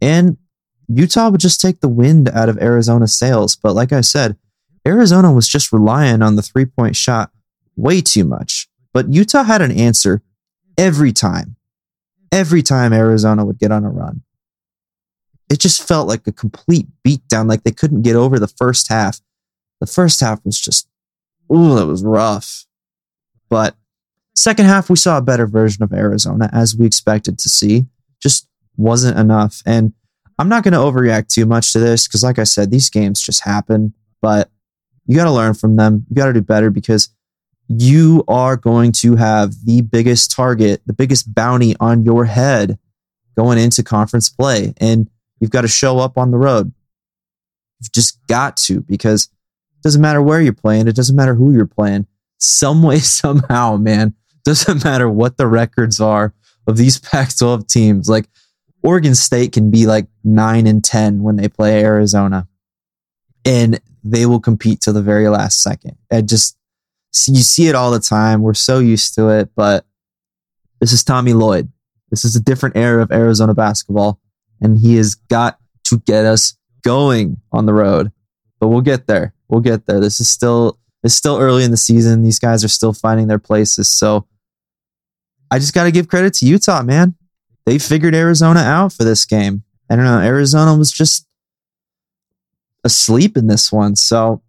And 0.00 0.36
Utah 0.88 1.30
would 1.30 1.40
just 1.40 1.60
take 1.60 1.80
the 1.80 1.88
wind 1.88 2.28
out 2.28 2.48
of 2.48 2.58
Arizona's 2.58 3.18
sails. 3.18 3.56
But 3.56 3.74
like 3.74 3.92
I 3.92 4.00
said, 4.00 4.36
Arizona 4.86 5.32
was 5.32 5.48
just 5.48 5.72
relying 5.72 6.22
on 6.22 6.36
the 6.36 6.42
three 6.42 6.66
point 6.66 6.96
shot 6.96 7.30
way 7.76 8.00
too 8.00 8.24
much. 8.24 8.68
But 8.92 9.12
Utah 9.12 9.44
had 9.44 9.62
an 9.62 9.72
answer 9.72 10.22
every 10.78 11.12
time. 11.12 11.56
Every 12.30 12.62
time 12.62 12.92
Arizona 12.92 13.44
would 13.44 13.58
get 13.58 13.72
on 13.72 13.84
a 13.84 13.90
run. 13.90 14.22
It 15.50 15.60
just 15.60 15.86
felt 15.86 16.08
like 16.08 16.26
a 16.26 16.32
complete 16.32 16.86
beatdown, 17.06 17.48
like 17.48 17.62
they 17.62 17.70
couldn't 17.70 18.02
get 18.02 18.16
over 18.16 18.38
the 18.38 18.48
first 18.48 18.88
half. 18.88 19.20
The 19.80 19.86
first 19.86 20.20
half 20.20 20.44
was 20.44 20.58
just, 20.58 20.88
ooh, 21.52 21.74
that 21.76 21.86
was 21.86 22.04
rough. 22.04 22.66
But 23.48 23.76
second 24.34 24.66
half, 24.66 24.90
we 24.90 24.96
saw 24.96 25.18
a 25.18 25.22
better 25.22 25.46
version 25.46 25.82
of 25.82 25.92
Arizona 25.92 26.50
as 26.52 26.76
we 26.76 26.86
expected 26.86 27.38
to 27.40 27.48
see. 27.48 27.86
Just 28.20 28.48
wasn't 28.76 29.18
enough. 29.18 29.62
And 29.66 29.92
I'm 30.38 30.48
not 30.48 30.64
going 30.64 30.72
to 30.72 30.78
overreact 30.78 31.28
too 31.28 31.46
much 31.46 31.72
to 31.72 31.78
this 31.78 32.08
because, 32.08 32.22
like 32.22 32.38
I 32.38 32.44
said, 32.44 32.70
these 32.70 32.90
games 32.90 33.20
just 33.20 33.44
happen. 33.44 33.94
But 34.20 34.50
you 35.06 35.16
got 35.16 35.24
to 35.24 35.30
learn 35.30 35.54
from 35.54 35.76
them. 35.76 36.06
You 36.08 36.16
got 36.16 36.26
to 36.26 36.32
do 36.32 36.40
better 36.40 36.70
because 36.70 37.10
you 37.68 38.24
are 38.28 38.56
going 38.56 38.92
to 38.92 39.16
have 39.16 39.54
the 39.64 39.82
biggest 39.82 40.30
target, 40.30 40.82
the 40.86 40.92
biggest 40.92 41.34
bounty 41.34 41.74
on 41.80 42.04
your 42.04 42.24
head 42.24 42.78
going 43.36 43.58
into 43.58 43.82
conference 43.82 44.28
play. 44.28 44.74
And 44.78 45.08
you've 45.40 45.50
got 45.50 45.62
to 45.62 45.68
show 45.68 45.98
up 45.98 46.18
on 46.18 46.30
the 46.30 46.38
road. 46.38 46.72
You've 47.80 47.92
just 47.92 48.18
got 48.26 48.56
to 48.58 48.80
because 48.80 49.28
doesn't 49.84 50.00
matter 50.00 50.22
where 50.22 50.40
you're 50.40 50.52
playing. 50.52 50.88
It 50.88 50.96
doesn't 50.96 51.14
matter 51.14 51.34
who 51.34 51.52
you're 51.52 51.66
playing. 51.66 52.06
Some 52.38 52.82
way, 52.82 52.98
somehow, 53.00 53.76
man, 53.76 54.14
doesn't 54.44 54.84
matter 54.84 55.08
what 55.08 55.36
the 55.36 55.46
records 55.46 56.00
are 56.00 56.34
of 56.66 56.76
these 56.76 56.98
Pac 57.10 57.36
12 57.36 57.66
teams. 57.66 58.08
Like 58.08 58.28
Oregon 58.82 59.14
State 59.14 59.52
can 59.52 59.70
be 59.70 59.86
like 59.86 60.06
nine 60.24 60.66
and 60.66 60.82
10 60.82 61.22
when 61.22 61.36
they 61.36 61.48
play 61.48 61.82
Arizona 61.82 62.48
and 63.44 63.80
they 64.02 64.26
will 64.26 64.40
compete 64.40 64.80
to 64.82 64.92
the 64.92 65.02
very 65.02 65.28
last 65.28 65.62
second. 65.62 65.96
It 66.10 66.26
just, 66.26 66.56
you 67.26 67.42
see 67.42 67.68
it 67.68 67.74
all 67.74 67.90
the 67.90 68.00
time. 68.00 68.42
We're 68.42 68.54
so 68.54 68.78
used 68.78 69.14
to 69.14 69.28
it, 69.28 69.50
but 69.54 69.86
this 70.80 70.92
is 70.92 71.04
Tommy 71.04 71.32
Lloyd. 71.32 71.70
This 72.10 72.24
is 72.24 72.36
a 72.36 72.40
different 72.40 72.76
era 72.76 73.02
of 73.02 73.10
Arizona 73.10 73.54
basketball, 73.54 74.20
and 74.60 74.78
he 74.78 74.96
has 74.96 75.14
got 75.14 75.58
to 75.84 75.98
get 76.00 76.24
us 76.24 76.56
going 76.82 77.40
on 77.52 77.66
the 77.66 77.74
road. 77.74 78.12
But 78.60 78.68
we'll 78.68 78.82
get 78.82 79.06
there. 79.06 79.33
We'll 79.48 79.60
get 79.60 79.86
there. 79.86 80.00
This 80.00 80.20
is 80.20 80.30
still 80.30 80.78
it's 81.02 81.14
still 81.14 81.38
early 81.38 81.64
in 81.64 81.70
the 81.70 81.76
season. 81.76 82.22
These 82.22 82.38
guys 82.38 82.64
are 82.64 82.68
still 82.68 82.92
finding 82.92 83.26
their 83.26 83.38
places. 83.38 83.90
So 83.90 84.26
I 85.50 85.58
just 85.58 85.74
got 85.74 85.84
to 85.84 85.92
give 85.92 86.08
credit 86.08 86.32
to 86.34 86.46
Utah, 86.46 86.82
man. 86.82 87.14
They 87.66 87.78
figured 87.78 88.14
Arizona 88.14 88.60
out 88.60 88.92
for 88.92 89.04
this 89.04 89.24
game. 89.24 89.64
I 89.90 89.96
don't 89.96 90.06
know. 90.06 90.18
Arizona 90.18 90.76
was 90.76 90.90
just 90.90 91.26
asleep 92.84 93.36
in 93.36 93.46
this 93.46 93.70
one. 93.70 93.96
So 93.96 94.42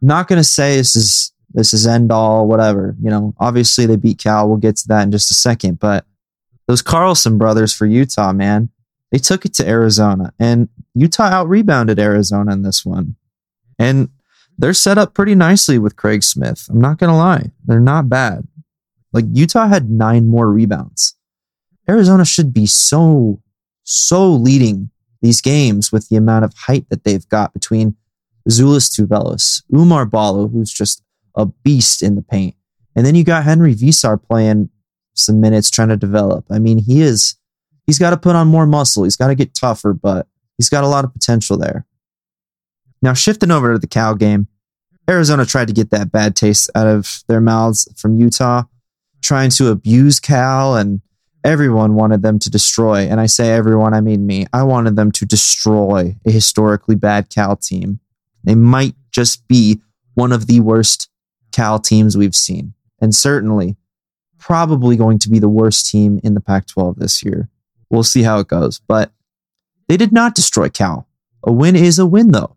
not 0.00 0.28
going 0.28 0.38
to 0.38 0.44
say 0.44 0.76
this 0.76 0.94
is 0.94 1.32
this 1.54 1.74
is 1.74 1.86
end 1.86 2.10
all, 2.12 2.46
whatever. 2.46 2.96
You 3.02 3.10
know, 3.10 3.34
obviously 3.38 3.86
they 3.86 3.96
beat 3.96 4.18
Cal. 4.18 4.48
We'll 4.48 4.58
get 4.58 4.76
to 4.76 4.88
that 4.88 5.02
in 5.02 5.10
just 5.10 5.30
a 5.30 5.34
second. 5.34 5.78
But 5.78 6.04
those 6.66 6.82
Carlson 6.82 7.38
brothers 7.38 7.74
for 7.74 7.86
Utah, 7.86 8.32
man, 8.32 8.70
they 9.10 9.18
took 9.18 9.44
it 9.44 9.52
to 9.54 9.68
Arizona, 9.68 10.32
and 10.38 10.68
Utah 10.94 11.24
out 11.24 11.48
rebounded 11.48 11.98
Arizona 11.98 12.52
in 12.52 12.62
this 12.62 12.84
one. 12.84 13.16
And 13.78 14.10
they're 14.58 14.74
set 14.74 14.98
up 14.98 15.14
pretty 15.14 15.34
nicely 15.34 15.78
with 15.78 15.96
Craig 15.96 16.22
Smith. 16.22 16.66
I'm 16.70 16.80
not 16.80 16.98
going 16.98 17.10
to 17.10 17.16
lie. 17.16 17.50
They're 17.64 17.80
not 17.80 18.08
bad. 18.08 18.46
Like 19.12 19.24
Utah 19.32 19.68
had 19.68 19.90
nine 19.90 20.28
more 20.28 20.50
rebounds. 20.50 21.16
Arizona 21.88 22.24
should 22.24 22.52
be 22.52 22.66
so, 22.66 23.42
so 23.82 24.30
leading 24.30 24.90
these 25.20 25.40
games 25.40 25.92
with 25.92 26.08
the 26.08 26.16
amount 26.16 26.44
of 26.44 26.54
height 26.54 26.86
that 26.90 27.04
they've 27.04 27.28
got 27.28 27.52
between 27.52 27.96
Azuolas 28.48 28.90
Tubelis, 28.90 29.62
Oumar 29.72 30.08
Ballo, 30.08 30.48
who's 30.48 30.72
just 30.72 31.02
a 31.36 31.46
beast 31.46 32.02
in 32.02 32.16
the 32.16 32.22
paint. 32.22 32.56
And 32.94 33.06
then 33.06 33.14
you 33.14 33.24
got 33.24 33.44
Henri 33.44 33.74
Veesaar 33.74 34.22
playing 34.22 34.68
some 35.14 35.40
minutes 35.40 35.70
trying 35.70 35.88
to 35.88 35.96
develop. 35.96 36.44
I 36.50 36.58
mean, 36.58 36.78
he 36.78 37.02
is, 37.02 37.36
he's 37.86 37.98
got 37.98 38.10
to 38.10 38.16
put 38.16 38.36
on 38.36 38.48
more 38.48 38.66
muscle. 38.66 39.04
He's 39.04 39.16
got 39.16 39.28
to 39.28 39.34
get 39.34 39.54
tougher, 39.54 39.92
but 39.92 40.26
he's 40.58 40.68
got 40.68 40.84
a 40.84 40.88
lot 40.88 41.04
of 41.04 41.12
potential 41.12 41.56
there. 41.56 41.86
Now, 43.02 43.12
shifting 43.14 43.50
over 43.50 43.72
to 43.72 43.78
the 43.78 43.88
Cal 43.88 44.14
game, 44.14 44.46
Arizona 45.10 45.44
tried 45.44 45.66
to 45.68 45.74
get 45.74 45.90
that 45.90 46.12
bad 46.12 46.36
taste 46.36 46.70
out 46.74 46.86
of 46.86 47.24
their 47.26 47.40
mouths 47.40 47.92
from 47.96 48.18
Utah, 48.18 48.62
trying 49.20 49.50
to 49.50 49.68
abuse 49.68 50.20
Cal, 50.20 50.76
and 50.76 51.00
everyone 51.44 51.94
wanted 51.94 52.22
them 52.22 52.38
to 52.38 52.50
destroy. 52.50 53.00
And 53.00 53.20
I 53.20 53.26
say 53.26 53.50
everyone, 53.50 53.94
I 53.94 54.00
mean 54.00 54.24
me. 54.26 54.46
I 54.52 54.62
wanted 54.62 54.94
them 54.94 55.10
to 55.12 55.26
destroy 55.26 56.16
a 56.24 56.30
historically 56.30 56.94
bad 56.94 57.28
Cal 57.28 57.56
team. 57.56 57.98
They 58.44 58.54
might 58.54 58.94
just 59.10 59.46
be 59.48 59.80
one 60.14 60.32
of 60.32 60.46
the 60.46 60.60
worst 60.60 61.10
Cal 61.50 61.78
teams 61.78 62.16
we've 62.16 62.36
seen, 62.36 62.74
and 63.00 63.14
certainly 63.14 63.76
probably 64.38 64.96
going 64.96 65.18
to 65.20 65.28
be 65.28 65.38
the 65.38 65.48
worst 65.48 65.88
team 65.88 66.20
in 66.24 66.34
the 66.34 66.40
Pac 66.40 66.66
12 66.66 66.98
this 66.98 67.22
year. 67.24 67.48
We'll 67.90 68.02
see 68.02 68.22
how 68.22 68.38
it 68.40 68.48
goes. 68.48 68.80
But 68.88 69.12
they 69.88 69.96
did 69.96 70.12
not 70.12 70.34
destroy 70.34 70.68
Cal. 70.68 71.06
A 71.44 71.52
win 71.52 71.76
is 71.76 71.98
a 71.98 72.06
win, 72.06 72.32
though. 72.32 72.56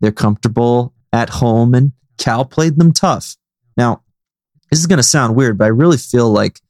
They're 0.00 0.12
comfortable 0.12 0.94
at 1.12 1.28
home, 1.28 1.74
and 1.74 1.92
Cal 2.18 2.44
played 2.44 2.76
them 2.76 2.92
tough. 2.92 3.36
Now, 3.76 4.02
this 4.70 4.80
is 4.80 4.86
going 4.86 4.98
to 4.98 5.02
sound 5.02 5.34
weird, 5.36 5.58
but 5.58 5.64
I 5.64 5.68
really 5.68 5.98
feel 5.98 6.30
like 6.30 6.60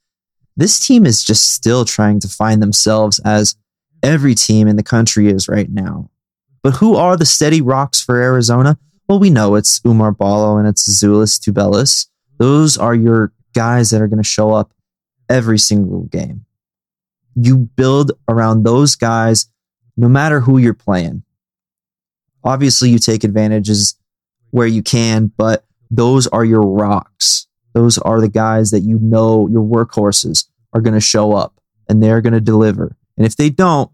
this 0.57 0.85
team 0.85 1.07
is 1.07 1.23
just 1.23 1.55
still 1.55 1.85
trying 1.85 2.21
to 2.21 2.29
find 2.29 2.63
themselves 2.63 3.19
as 3.21 3.57
every 4.03 4.35
team 4.35 4.69
in 4.69 4.77
the 4.77 4.83
country 4.83 5.29
is 5.29 5.49
right 5.49 5.71
now. 5.71 6.11
But 6.63 6.75
who 6.75 6.97
are 6.97 7.17
the 7.17 7.27
steady 7.27 7.61
rocks 7.61 8.03
for 8.03 8.21
Arizona? 8.21 8.79
Well, 9.09 9.19
we 9.19 9.31
know 9.31 9.55
it's 9.55 9.81
Oumar 9.81 10.17
Ballo 10.17 10.57
and 10.59 10.69
it's 10.69 10.89
Azuolas 10.89 11.39
Tubelis. 11.39 12.07
Those 12.39 12.79
are 12.79 12.95
your 12.95 13.33
guys 13.55 13.91
that 13.91 14.01
are 14.01 14.09
going 14.09 14.23
to 14.23 14.25
show 14.25 14.53
up 14.53 14.73
every 15.29 15.59
single 15.59 16.03
game. 16.03 16.45
You 17.35 17.57
build 17.57 18.13
around 18.29 18.65
those 18.65 18.97
guys 18.97 19.47
no 19.97 20.09
matter 20.09 20.41
who 20.41 20.59
you're 20.59 20.75
playing. 20.75 21.23
Obviously, 22.45 22.91
you 22.91 22.99
take 22.99 23.25
advantages 23.25 23.97
where 24.51 24.67
you 24.67 24.83
can, 24.83 25.33
but 25.37 25.65
those 25.91 26.27
are 26.29 26.45
your 26.45 26.63
rocks. 26.63 27.47
Those 27.73 27.99
are 27.99 28.21
the 28.21 28.29
guys 28.29 28.71
that 28.71 28.81
you 28.81 28.99
know 29.01 29.49
your 29.49 29.63
workhorses 29.63 30.47
are 30.73 30.81
going 30.81 30.95
to 30.95 31.01
show 31.01 31.35
up 31.35 31.61
and 31.89 32.03
they're 32.03 32.21
going 32.21 32.33
to 32.33 32.41
deliver. 32.41 32.97
And 33.17 33.27
if 33.27 33.37
they 33.37 33.51
don't, 33.51 33.91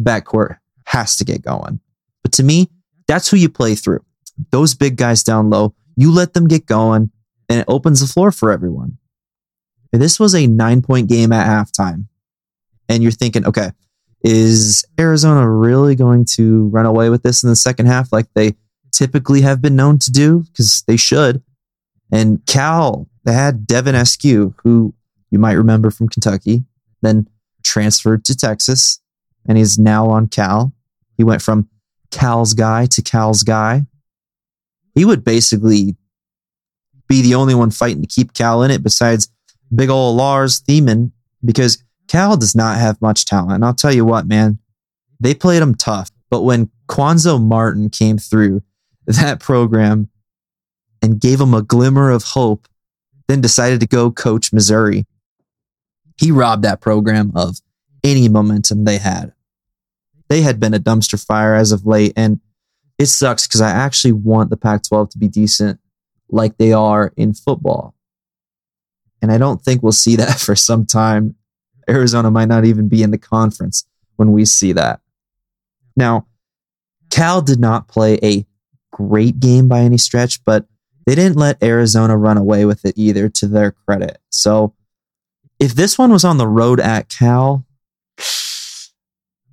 backcourt 0.00 0.58
has 0.86 1.16
to 1.16 1.24
get 1.24 1.42
going. 1.42 1.80
But 2.22 2.32
to 2.32 2.42
me, 2.42 2.70
that's 3.06 3.28
who 3.28 3.36
you 3.36 3.48
play 3.48 3.74
through. 3.74 4.04
Those 4.50 4.74
big 4.74 4.96
guys 4.96 5.22
down 5.22 5.50
low, 5.50 5.74
you 5.96 6.10
let 6.12 6.34
them 6.34 6.48
get 6.48 6.66
going 6.66 7.10
and 7.48 7.60
it 7.60 7.66
opens 7.68 8.00
the 8.00 8.06
floor 8.06 8.32
for 8.32 8.50
everyone. 8.50 8.98
This 9.92 10.18
was 10.18 10.34
a 10.34 10.46
nine 10.46 10.80
point 10.80 11.08
game 11.08 11.32
at 11.32 11.46
halftime. 11.46 12.06
And 12.88 13.02
you're 13.02 13.12
thinking, 13.12 13.46
okay, 13.46 13.72
is 14.24 14.84
Arizona 14.98 15.48
really 15.48 15.94
going 15.94 16.24
to 16.24 16.68
run 16.68 16.86
away 16.86 17.10
with 17.10 17.22
this 17.22 17.42
in 17.42 17.48
the 17.48 17.56
second 17.56 17.86
half 17.86 18.12
like 18.12 18.26
they 18.34 18.54
typically 18.92 19.40
have 19.40 19.60
been 19.60 19.76
known 19.76 19.98
to 19.98 20.10
do? 20.10 20.40
Because 20.40 20.82
they 20.86 20.96
should. 20.96 21.42
And 22.12 22.44
Cal, 22.46 23.08
they 23.24 23.32
had 23.32 23.66
Devin 23.66 23.94
Askew, 23.94 24.54
who 24.62 24.94
you 25.30 25.38
might 25.38 25.54
remember 25.54 25.90
from 25.90 26.08
Kentucky, 26.08 26.64
then 27.00 27.26
transferred 27.64 28.24
to 28.26 28.36
Texas, 28.36 29.00
and 29.48 29.56
he's 29.56 29.78
now 29.78 30.08
on 30.08 30.28
Cal. 30.28 30.72
He 31.16 31.24
went 31.24 31.42
from 31.42 31.68
Cal's 32.10 32.54
guy 32.54 32.86
to 32.86 33.02
Cal's 33.02 33.42
guy. 33.42 33.86
He 34.94 35.04
would 35.04 35.24
basically 35.24 35.96
be 37.08 37.22
the 37.22 37.34
only 37.34 37.54
one 37.54 37.70
fighting 37.70 38.02
to 38.02 38.08
keep 38.08 38.34
Cal 38.34 38.62
in 38.62 38.70
it 38.70 38.82
besides 38.82 39.28
big 39.74 39.88
old 39.88 40.16
Lars 40.16 40.60
Thiemann 40.60 41.12
because 41.44 41.82
Cal 42.12 42.36
does 42.36 42.54
not 42.54 42.76
have 42.76 43.00
much 43.00 43.24
talent. 43.24 43.52
And 43.52 43.64
I'll 43.64 43.72
tell 43.72 43.94
you 43.94 44.04
what, 44.04 44.26
man, 44.26 44.58
they 45.18 45.32
played 45.32 45.62
him 45.62 45.74
tough. 45.74 46.10
But 46.28 46.42
when 46.42 46.68
Cuonzo 46.86 47.42
Martin 47.42 47.88
came 47.88 48.18
through 48.18 48.62
that 49.06 49.40
program 49.40 50.10
and 51.00 51.18
gave 51.18 51.40
him 51.40 51.54
a 51.54 51.62
glimmer 51.62 52.10
of 52.10 52.22
hope, 52.22 52.68
then 53.28 53.40
decided 53.40 53.80
to 53.80 53.86
go 53.86 54.10
coach 54.10 54.52
Missouri, 54.52 55.06
he 56.20 56.30
robbed 56.30 56.64
that 56.64 56.82
program 56.82 57.32
of 57.34 57.56
any 58.04 58.28
momentum 58.28 58.84
they 58.84 58.98
had. 58.98 59.32
They 60.28 60.42
had 60.42 60.60
been 60.60 60.74
a 60.74 60.78
dumpster 60.78 61.24
fire 61.24 61.54
as 61.54 61.72
of 61.72 61.86
late, 61.86 62.12
and 62.14 62.40
it 62.98 63.06
sucks 63.06 63.46
because 63.46 63.62
I 63.62 63.70
actually 63.70 64.12
want 64.12 64.50
the 64.50 64.58
Pac 64.58 64.82
12 64.82 65.08
to 65.10 65.18
be 65.18 65.28
decent 65.28 65.80
like 66.28 66.58
they 66.58 66.74
are 66.74 67.14
in 67.16 67.32
football. 67.32 67.94
And 69.22 69.32
I 69.32 69.38
don't 69.38 69.62
think 69.62 69.82
we'll 69.82 69.92
see 69.92 70.16
that 70.16 70.38
for 70.40 70.54
some 70.54 70.84
time. 70.84 71.36
Arizona 71.88 72.30
might 72.30 72.48
not 72.48 72.64
even 72.64 72.88
be 72.88 73.02
in 73.02 73.10
the 73.10 73.18
conference 73.18 73.86
when 74.16 74.32
we 74.32 74.44
see 74.44 74.72
that. 74.72 75.00
Now, 75.96 76.26
Cal 77.10 77.42
did 77.42 77.60
not 77.60 77.88
play 77.88 78.18
a 78.22 78.46
great 78.92 79.40
game 79.40 79.68
by 79.68 79.80
any 79.80 79.98
stretch, 79.98 80.44
but 80.44 80.66
they 81.06 81.14
didn't 81.14 81.36
let 81.36 81.62
Arizona 81.62 82.16
run 82.16 82.38
away 82.38 82.64
with 82.64 82.84
it 82.84 82.94
either, 82.96 83.28
to 83.28 83.46
their 83.46 83.72
credit. 83.72 84.18
So 84.30 84.74
if 85.58 85.74
this 85.74 85.98
one 85.98 86.12
was 86.12 86.24
on 86.24 86.38
the 86.38 86.48
road 86.48 86.80
at 86.80 87.08
Cal, 87.08 87.66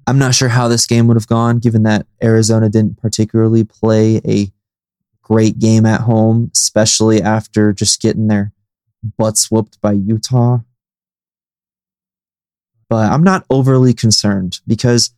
I'm 0.07 0.17
not 0.17 0.36
sure 0.36 0.50
how 0.50 0.67
this 0.67 0.88
game 0.88 1.07
would 1.07 1.17
have 1.17 1.27
gone, 1.27 1.59
given 1.59 1.83
that 1.83 2.07
Arizona 2.24 2.69
didn't 2.69 2.98
particularly 2.98 3.63
play 3.63 4.21
a 4.25 4.51
great 5.21 5.59
game 5.59 5.86
at 5.86 6.01
home, 6.01 6.50
especially 6.55 7.21
after 7.21 7.74
just 7.74 8.01
getting 8.01 8.27
their 8.27 8.51
butts 9.17 9.51
whooped 9.51 9.79
by 9.81 9.91
Utah. 9.91 10.59
But 12.89 13.12
I'm 13.12 13.24
not 13.24 13.46
overly 13.50 13.93
concerned 13.93 14.60
because 14.67 15.13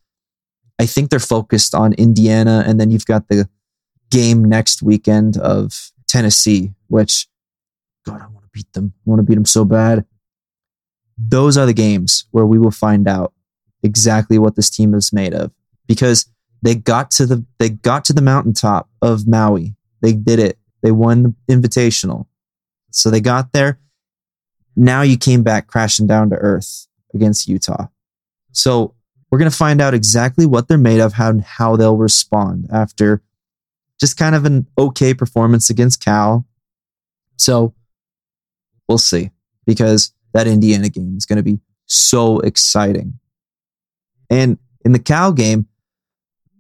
I 0.78 0.86
think 0.86 1.10
they're 1.10 1.20
focused 1.20 1.74
on 1.74 1.94
Indiana, 1.94 2.64
and 2.68 2.80
then 2.80 2.92
you've 2.92 3.06
got 3.06 3.30
the 3.30 3.48
game 4.10 4.44
next 4.44 4.82
weekend 4.82 5.38
of 5.38 5.92
Tennessee, 6.08 6.74
which, 6.88 7.28
God, 8.06 8.22
I 8.22 8.28
want 8.28 8.44
to 8.44 8.50
beat 8.52 8.72
them. 8.74 8.94
I 8.98 9.10
want 9.10 9.20
to 9.20 9.24
beat 9.24 9.36
them 9.36 9.46
so 9.46 9.64
bad. 9.64 10.06
Those 11.18 11.58
are 11.58 11.66
the 11.66 11.74
games 11.74 12.26
where 12.32 12.46
we 12.46 12.60
will 12.60 12.72
find 12.72 13.08
out 13.08 13.34
exactly 13.84 14.38
what 14.38 14.56
this 14.56 14.70
team 14.70 14.94
is 14.94 15.14
made 15.14 15.34
of 15.34 15.52
because 15.88 16.26
they 16.62 16.76
got 16.76 17.12
to 17.12 17.26
the 17.26 17.46
they 17.58 17.70
got 17.70 18.06
to 18.06 18.14
the 18.14 18.22
mountaintop 18.22 18.90
of 19.02 19.28
Maui. 19.28 19.76
They 20.02 20.14
did 20.14 20.40
it. 20.40 20.58
They 20.82 20.92
won 20.92 21.24
the 21.24 21.36
invitational. 21.56 22.26
So 22.92 23.10
they 23.10 23.22
got 23.22 23.54
there. 23.54 23.80
Now 24.76 25.02
you 25.02 25.18
came 25.18 25.44
back 25.44 25.68
crashing 25.68 26.08
down 26.08 26.30
to 26.32 26.36
earth 26.38 26.88
against 27.14 27.48
Utah. 27.48 27.88
So 28.52 28.96
we're 29.30 29.40
going 29.40 29.52
to 29.52 29.56
find 29.58 29.82
out 29.82 29.94
exactly 29.94 30.46
what 30.46 30.68
they're 30.68 30.78
made 30.78 31.00
of, 31.00 31.14
how, 31.14 31.40
how 31.40 31.76
they'll 31.76 31.98
respond 31.98 32.68
after 32.72 33.22
just 34.00 34.18
kind 34.18 34.36
of 34.36 34.46
an 34.46 34.68
okay 34.78 35.14
performance 35.14 35.70
against 35.70 36.04
Cal. 36.04 36.46
So 37.38 37.74
we'll 38.88 38.98
see 38.98 39.32
because 39.66 40.14
that 40.34 40.48
Indiana 40.48 40.90
game 40.90 41.16
is 41.18 41.26
going 41.26 41.38
to 41.38 41.44
be 41.44 41.60
so 41.86 42.40
exciting. 42.40 43.20
And 44.30 44.58
in 44.84 44.92
the 44.92 45.00
Cal 45.00 45.32
game, 45.32 45.68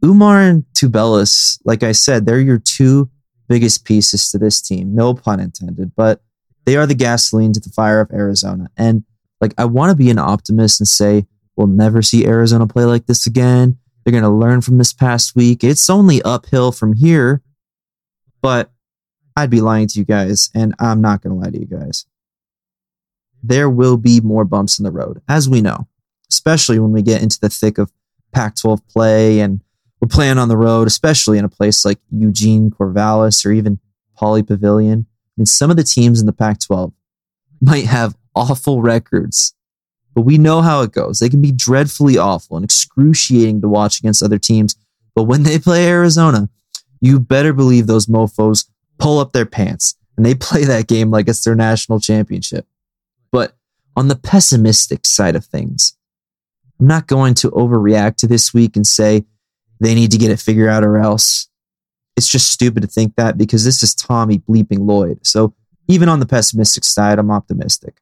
Oumar 0.03 0.50
and 0.50 0.65
Tubelis, 0.74 1.60
like 1.63 1.84
I 1.84 1.91
said, 1.91 2.25
they're 2.25 2.39
your 2.39 2.60
two 2.60 3.10
biggest 3.48 3.86
pieces 3.86 4.31
to 4.31 4.38
this 4.38 4.62
team. 4.62 4.96
No 4.96 5.13
pun 5.13 5.39
intended, 5.39 5.93
but 5.96 6.22
they 6.65 6.75
are 6.75 6.86
the 6.86 6.96
gasoline 6.96 7.53
to 7.53 7.60
the 7.60 7.70
fire 7.70 8.01
of 8.01 8.12
Arizona. 8.12 8.70
And 8.77 9.03
like, 9.41 9.53
I 9.57 9.65
want 9.65 9.89
to 9.89 9.95
be 9.95 10.10
an 10.10 10.19
optimist 10.19 10.79
and 10.79 10.88
say, 10.88 11.25
we'll 11.55 11.67
never 11.67 12.01
see 12.01 12.25
Arizona 12.25 12.67
play 12.67 12.86
like 12.86 13.07
this 13.07 13.25
again. 13.27 13.77
They're 14.03 14.12
going 14.12 14.24
to 14.24 14.29
learn 14.29 14.62
from 14.62 14.77
this 14.77 14.93
past 14.93 15.36
week. 15.36 15.63
It's 15.63 15.89
only 15.89 16.21
uphill 16.21 16.71
from 16.71 16.93
here, 16.93 17.41
but 18.41 18.71
I'd 19.36 19.50
be 19.50 19.62
lying 19.62 19.88
to 19.88 20.00
you 20.00 20.05
guys, 20.05 20.50
and 20.55 20.74
I'm 20.79 21.01
not 21.01 21.21
going 21.21 21.36
to 21.36 21.43
lie 21.43 21.51
to 21.51 21.60
you 21.60 21.65
guys 21.65 22.05
there 23.43 23.69
will 23.69 23.98
be 23.98 24.21
more 24.21 24.45
bumps 24.45 24.79
in 24.79 24.83
the 24.83 24.91
road, 24.91 25.21
as 25.27 25.50
we 25.50 25.62
know, 25.62 25.88
especially 26.29 26.79
when 26.79 26.91
we 26.91 27.01
get 27.01 27.21
into 27.21 27.39
the 27.39 27.50
thick 27.50 27.77
of 27.77 27.91
Pac 28.31 28.55
12 28.55 28.88
play 28.88 29.39
and 29.39 29.62
we're 30.00 30.07
playing 30.07 30.38
on 30.38 30.48
the 30.48 30.57
road, 30.57 30.88
especially 30.88 31.38
in 31.38 31.45
a 31.45 31.50
place 31.50 31.86
like 31.86 32.00
Eugene, 32.12 32.71
Corvallis, 32.71 33.45
or 33.45 33.51
even 33.51 33.79
Pauley 34.19 34.45
Pavilion. 34.45 35.05
I 35.07 35.33
mean, 35.38 35.45
some 35.45 35.69
of 35.69 35.77
the 35.77 35.83
teams 35.83 36.19
in 36.19 36.25
the 36.25 36.33
Pac 36.33 36.60
12 36.60 36.91
might 37.62 37.86
have 37.86 38.15
awful 38.35 38.81
records, 38.81 39.53
but 40.13 40.21
we 40.21 40.38
know 40.38 40.61
how 40.61 40.81
it 40.81 40.91
goes. 40.91 41.19
They 41.19 41.29
can 41.29 41.41
be 41.41 41.51
dreadfully 41.51 42.17
awful 42.17 42.57
and 42.57 42.63
excruciating 42.63 43.61
to 43.61 43.69
watch 43.69 44.00
against 44.00 44.23
other 44.23 44.38
teams. 44.38 44.75
But 45.15 45.23
when 45.23 45.43
they 45.43 45.59
play 45.59 45.88
Arizona, 45.88 46.50
you 47.00 47.19
better 47.19 47.53
believe 47.53 47.88
those 47.88 48.05
mofos 48.05 48.67
pull 48.97 49.19
up 49.19 49.31
their 49.31 49.45
pants 49.45 49.95
and 50.17 50.25
they 50.25 50.35
play 50.50 50.63
that 50.65 50.88
game 50.88 51.11
like 51.11 51.27
it's 51.27 51.43
their 51.43 51.55
national 51.55 52.00
championship. 52.00 52.65
But 53.31 53.55
on 53.95 54.07
the 54.07 54.15
pessimistic 54.15 55.05
side 55.05 55.35
of 55.35 55.45
things, 55.45 55.97
I'm 56.79 56.88
not 56.88 57.07
going 57.07 57.33
to 57.35 57.51
overreact 57.51 58.17
to 58.17 58.27
this 58.27 58.53
week 58.53 58.75
and 58.75 58.85
say 58.85 59.25
they 59.79 59.95
need 59.95 60.11
to 60.11 60.17
get 60.17 60.31
it 60.31 60.39
figured 60.39 60.69
out 60.69 60.83
or 60.83 60.97
else. 60.97 61.47
It's 62.17 62.27
just 62.27 62.51
stupid 62.51 62.81
to 62.81 62.88
think 62.88 63.15
that 63.15 63.38
because 63.38 63.63
this 63.63 63.83
is 63.83 63.95
Tommy 63.95 64.39
bleeping 64.39 64.85
Lloyd. 64.85 65.25
So 65.25 65.53
even 65.88 66.09
on 66.09 66.19
the 66.19 66.25
pessimistic 66.25 66.83
side, 66.83 67.19
I'm 67.19 67.31
optimistic. 67.31 68.01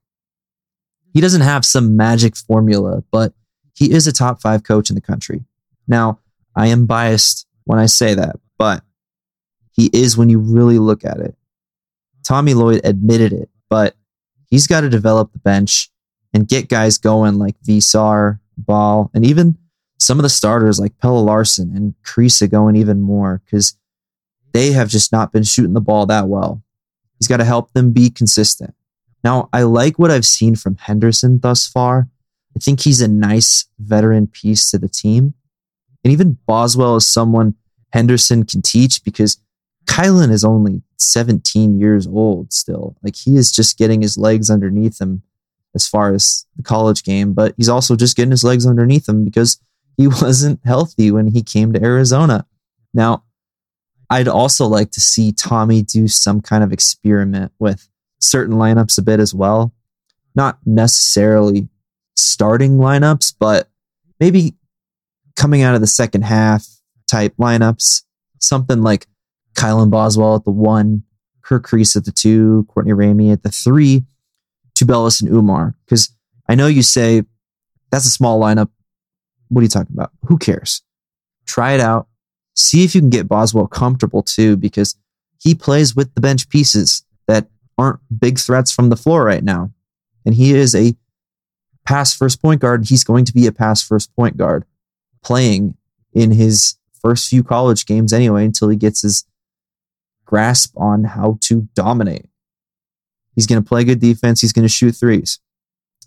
He 1.13 1.21
doesn't 1.21 1.41
have 1.41 1.65
some 1.65 1.97
magic 1.97 2.35
formula, 2.35 3.03
but 3.11 3.33
he 3.73 3.91
is 3.91 4.07
a 4.07 4.11
top 4.11 4.41
five 4.41 4.63
coach 4.63 4.89
in 4.89 4.95
the 4.95 5.01
country. 5.01 5.43
Now, 5.87 6.19
I 6.55 6.67
am 6.67 6.85
biased 6.85 7.47
when 7.63 7.79
I 7.79 7.85
say 7.87 8.13
that, 8.13 8.35
but 8.57 8.83
he 9.71 9.89
is 9.93 10.17
when 10.17 10.29
you 10.29 10.39
really 10.39 10.77
look 10.77 11.05
at 11.05 11.19
it. 11.19 11.35
Tommy 12.23 12.53
Lloyd 12.53 12.81
admitted 12.83 13.33
it, 13.33 13.49
but 13.69 13.95
he's 14.49 14.67
got 14.67 14.81
to 14.81 14.89
develop 14.89 15.31
the 15.31 15.39
bench 15.39 15.89
and 16.33 16.47
get 16.47 16.69
guys 16.69 16.97
going 16.97 17.39
like 17.39 17.59
Veesaar, 17.61 18.39
Bal, 18.57 19.09
and 19.13 19.25
even 19.25 19.57
some 19.97 20.19
of 20.19 20.23
the 20.23 20.29
starters 20.29 20.79
like 20.79 20.97
Pelle 20.97 21.23
Larsson 21.23 21.75
and 21.75 21.95
Kriisa 22.03 22.49
going 22.49 22.75
even 22.75 23.01
more 23.01 23.41
because 23.45 23.77
they 24.51 24.71
have 24.71 24.89
just 24.89 25.11
not 25.11 25.31
been 25.31 25.43
shooting 25.43 25.73
the 25.73 25.81
ball 25.81 26.05
that 26.07 26.27
well. 26.27 26.63
He's 27.19 27.27
got 27.27 27.37
to 27.37 27.45
help 27.45 27.73
them 27.73 27.91
be 27.91 28.09
consistent. 28.09 28.75
Now, 29.23 29.49
I 29.51 29.63
like 29.63 29.99
what 29.99 30.11
I've 30.11 30.25
seen 30.25 30.55
from 30.55 30.77
Henderson 30.77 31.39
thus 31.39 31.67
far. 31.67 32.07
I 32.55 32.59
think 32.59 32.81
he's 32.81 33.01
a 33.01 33.07
nice 33.07 33.65
veteran 33.79 34.27
piece 34.27 34.71
to 34.71 34.77
the 34.77 34.89
team. 34.89 35.33
And 36.03 36.13
even 36.13 36.37
Boswell 36.45 36.95
is 36.95 37.07
someone 37.07 37.55
Henderson 37.91 38.45
can 38.45 38.61
teach 38.61 39.03
because 39.03 39.37
Kylan 39.85 40.31
is 40.31 40.45
only 40.45 40.81
17 40.97 41.79
years 41.79 42.07
old 42.07 42.53
still. 42.53 42.95
Like 43.01 43.15
he 43.15 43.35
is 43.35 43.51
just 43.51 43.77
getting 43.77 44.01
his 44.01 44.17
legs 44.17 44.49
underneath 44.49 45.01
him 45.01 45.23
as 45.75 45.87
far 45.87 46.13
as 46.13 46.45
the 46.55 46.63
college 46.63 47.03
game, 47.03 47.33
but 47.33 47.53
he's 47.57 47.69
also 47.69 47.95
just 47.95 48.15
getting 48.15 48.31
his 48.31 48.43
legs 48.43 48.65
underneath 48.65 49.09
him 49.09 49.25
because 49.25 49.59
he 49.97 50.07
wasn't 50.21 50.59
healthy 50.63 51.11
when 51.11 51.27
he 51.27 51.41
came 51.41 51.73
to 51.73 51.83
Arizona. 51.83 52.45
Now, 52.93 53.23
I'd 54.09 54.27
also 54.27 54.65
like 54.65 54.91
to 54.91 55.01
see 55.01 55.31
Tommy 55.31 55.81
do 55.81 56.07
some 56.07 56.41
kind 56.41 56.63
of 56.63 56.71
experiment 56.71 57.51
with 57.59 57.88
certain 58.19 58.55
lineups 58.55 58.97
a 58.97 59.01
bit 59.01 59.19
as 59.19 59.33
well. 59.33 59.73
Not 60.35 60.59
necessarily 60.65 61.67
starting 62.15 62.77
lineups, 62.77 63.35
but 63.39 63.69
maybe 64.19 64.55
coming 65.35 65.61
out 65.61 65.75
of 65.75 65.81
the 65.81 65.87
second 65.87 66.23
half 66.23 66.67
type 67.07 67.33
lineups. 67.37 68.03
Something 68.39 68.81
like 68.81 69.07
Kylan 69.55 69.89
Boswell 69.89 70.35
at 70.35 70.45
the 70.45 70.51
one, 70.51 71.03
Kerr 71.41 71.59
Kriisa 71.59 71.97
at 71.97 72.05
the 72.05 72.11
two, 72.11 72.65
Courtney 72.69 72.93
Ramey 72.93 73.33
at 73.33 73.43
the 73.43 73.49
three, 73.49 74.05
Tubelis 74.75 75.21
and 75.21 75.29
Oumar. 75.31 75.73
Because 75.85 76.15
I 76.47 76.55
know 76.55 76.67
you 76.67 76.83
say 76.83 77.23
that's 77.91 78.05
a 78.05 78.11
small 78.11 78.39
lineup. 78.39 78.69
What 79.49 79.61
are 79.61 79.63
you 79.63 79.69
talking 79.69 79.93
about? 79.93 80.11
Who 80.25 80.37
cares? 80.37 80.83
Try 81.45 81.73
it 81.73 81.79
out. 81.79 82.07
See 82.55 82.83
if 82.83 82.93
you 82.93 83.01
can 83.01 83.09
get 83.09 83.27
Boswell 83.27 83.67
comfortable 83.67 84.21
too, 84.21 84.55
because 84.57 84.95
he 85.41 85.55
plays 85.55 85.95
with 85.95 86.13
the 86.13 86.21
bench 86.21 86.49
pieces 86.49 87.03
that 87.27 87.47
aren't 87.79 87.99
big 88.19 88.37
threats 88.37 88.71
from 88.71 88.89
the 88.89 88.97
floor 88.97 89.23
right 89.23 89.43
now. 89.43 89.71
And 90.25 90.35
he 90.35 90.53
is 90.53 90.75
a 90.75 90.95
pass 91.85 92.13
first 92.13 92.41
point 92.41 92.59
guard. 92.59 92.87
He's 92.87 93.05
going 93.05 93.23
to 93.25 93.33
be 93.33 93.47
a 93.47 93.53
pass 93.53 93.81
first 93.81 94.13
point 94.15 94.35
guard 94.35 94.65
playing 95.23 95.75
in 96.13 96.31
his 96.31 96.77
first 97.01 97.29
few 97.29 97.41
college 97.41 97.85
games 97.85 98.11
anyway 98.11 98.43
until 98.43 98.67
he 98.67 98.75
gets 98.75 99.01
his 99.01 99.25
grasp 100.25 100.73
on 100.77 101.05
how 101.05 101.37
to 101.41 101.69
dominate. 101.73 102.27
He's 103.33 103.47
going 103.47 103.63
to 103.63 103.67
play 103.67 103.85
good 103.85 104.01
defense. 104.01 104.41
He's 104.41 104.53
going 104.53 104.67
to 104.67 104.73
shoot 104.73 104.91
threes. 104.91 105.39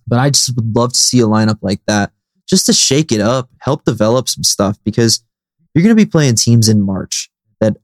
But 0.07 0.19
I 0.19 0.29
just 0.31 0.55
would 0.55 0.77
love 0.77 0.93
to 0.93 0.99
see 0.99 1.21
a 1.21 1.27
lineup 1.27 1.59
like 1.63 1.81
that 1.87 2.13
just 2.47 2.67
to 2.67 2.73
shake 2.75 3.11
it 3.11 3.21
up, 3.21 3.49
help 3.61 3.85
develop 3.85 4.29
some 4.29 4.45
stuff 4.45 4.77
because 4.85 5.25
you're 5.73 5.83
going 5.83 5.97
to 5.97 6.05
be 6.05 6.11
playing 6.11 6.35
teams 6.35 6.69
in 6.69 6.83
March 6.83 7.31
that 7.61 7.79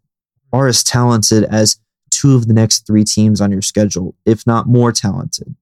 are 0.53 0.69
as 0.69 0.85
talented 0.85 1.45
as 1.45 1.79
two 2.19 2.35
of 2.35 2.47
the 2.47 2.55
next 2.55 2.87
three 2.87 3.05
teams 3.05 3.41
on 3.41 3.53
your 3.53 3.63
schedule, 3.63 4.15
if 4.25 4.47
not 4.47 4.67
more 4.67 4.93
talented 4.93 5.55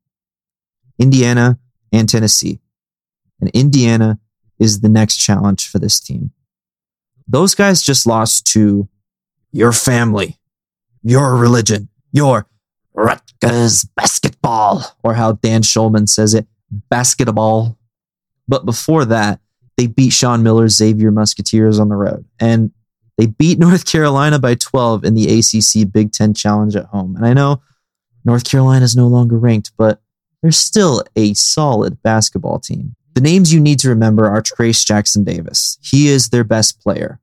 Indiana 0.99 1.59
and 1.93 2.09
Tennessee. 2.09 2.61
And 3.41 3.51
Indiana 3.51 4.19
is 4.59 4.81
the 4.81 4.89
next 4.89 5.17
challenge 5.17 5.69
for 5.69 5.79
this 5.79 6.01
team. 6.01 6.31
Those 7.29 7.55
guys 7.55 7.83
just 7.83 8.07
lost 8.07 8.47
to 8.53 8.89
your 9.53 9.73
family, 9.73 10.39
your 11.03 11.37
religion, 11.37 11.89
your 12.13 12.47
Rutgers 12.95 13.85
basketball, 13.97 14.97
or 15.03 15.15
how 15.15 15.33
Dan 15.33 15.61
Shulman 15.63 16.09
says 16.09 16.33
it, 16.33 16.47
basketball. 16.89 17.77
But 18.49 18.65
before 18.65 19.05
that, 19.05 19.41
they 19.77 19.87
beat 19.87 20.15
Sean 20.15 20.43
Miller's 20.43 20.77
Xavier 20.77 21.11
Musketeers 21.11 21.79
on 21.79 21.91
the 21.91 21.97
road. 21.97 22.25
And 22.41 22.73
they 23.18 23.26
beat 23.26 23.58
North 23.61 23.85
Carolina 23.85 24.38
by 24.38 24.54
12 24.54 25.04
in 25.04 25.14
the 25.14 25.38
ACC 25.38 25.90
Big 25.90 26.12
Ten 26.12 26.35
Challenge 26.35 26.76
at 26.76 26.87
home. 26.87 27.16
And 27.16 27.26
I 27.26 27.32
know 27.32 27.62
North 28.25 28.44
Carolina 28.44 28.85
is 28.85 28.96
no 28.96 29.06
longer 29.06 29.38
ranked, 29.38 29.73
but 29.76 30.00
they're 30.42 30.50
still 30.50 31.02
a 31.16 31.35
solid 31.35 32.02
basketball 32.02 32.58
team. 32.58 32.94
The 33.14 33.20
names 33.20 33.52
you 33.52 33.61
need 33.61 33.78
to 33.80 33.88
remember 33.88 34.26
are 34.26 34.42
Trayce 34.42 34.85
Jackson 34.85 35.25
Davis. 35.25 35.78
He 35.80 36.08
is 36.08 36.28
their 36.28 36.44
best 36.44 36.80
player. 36.82 37.20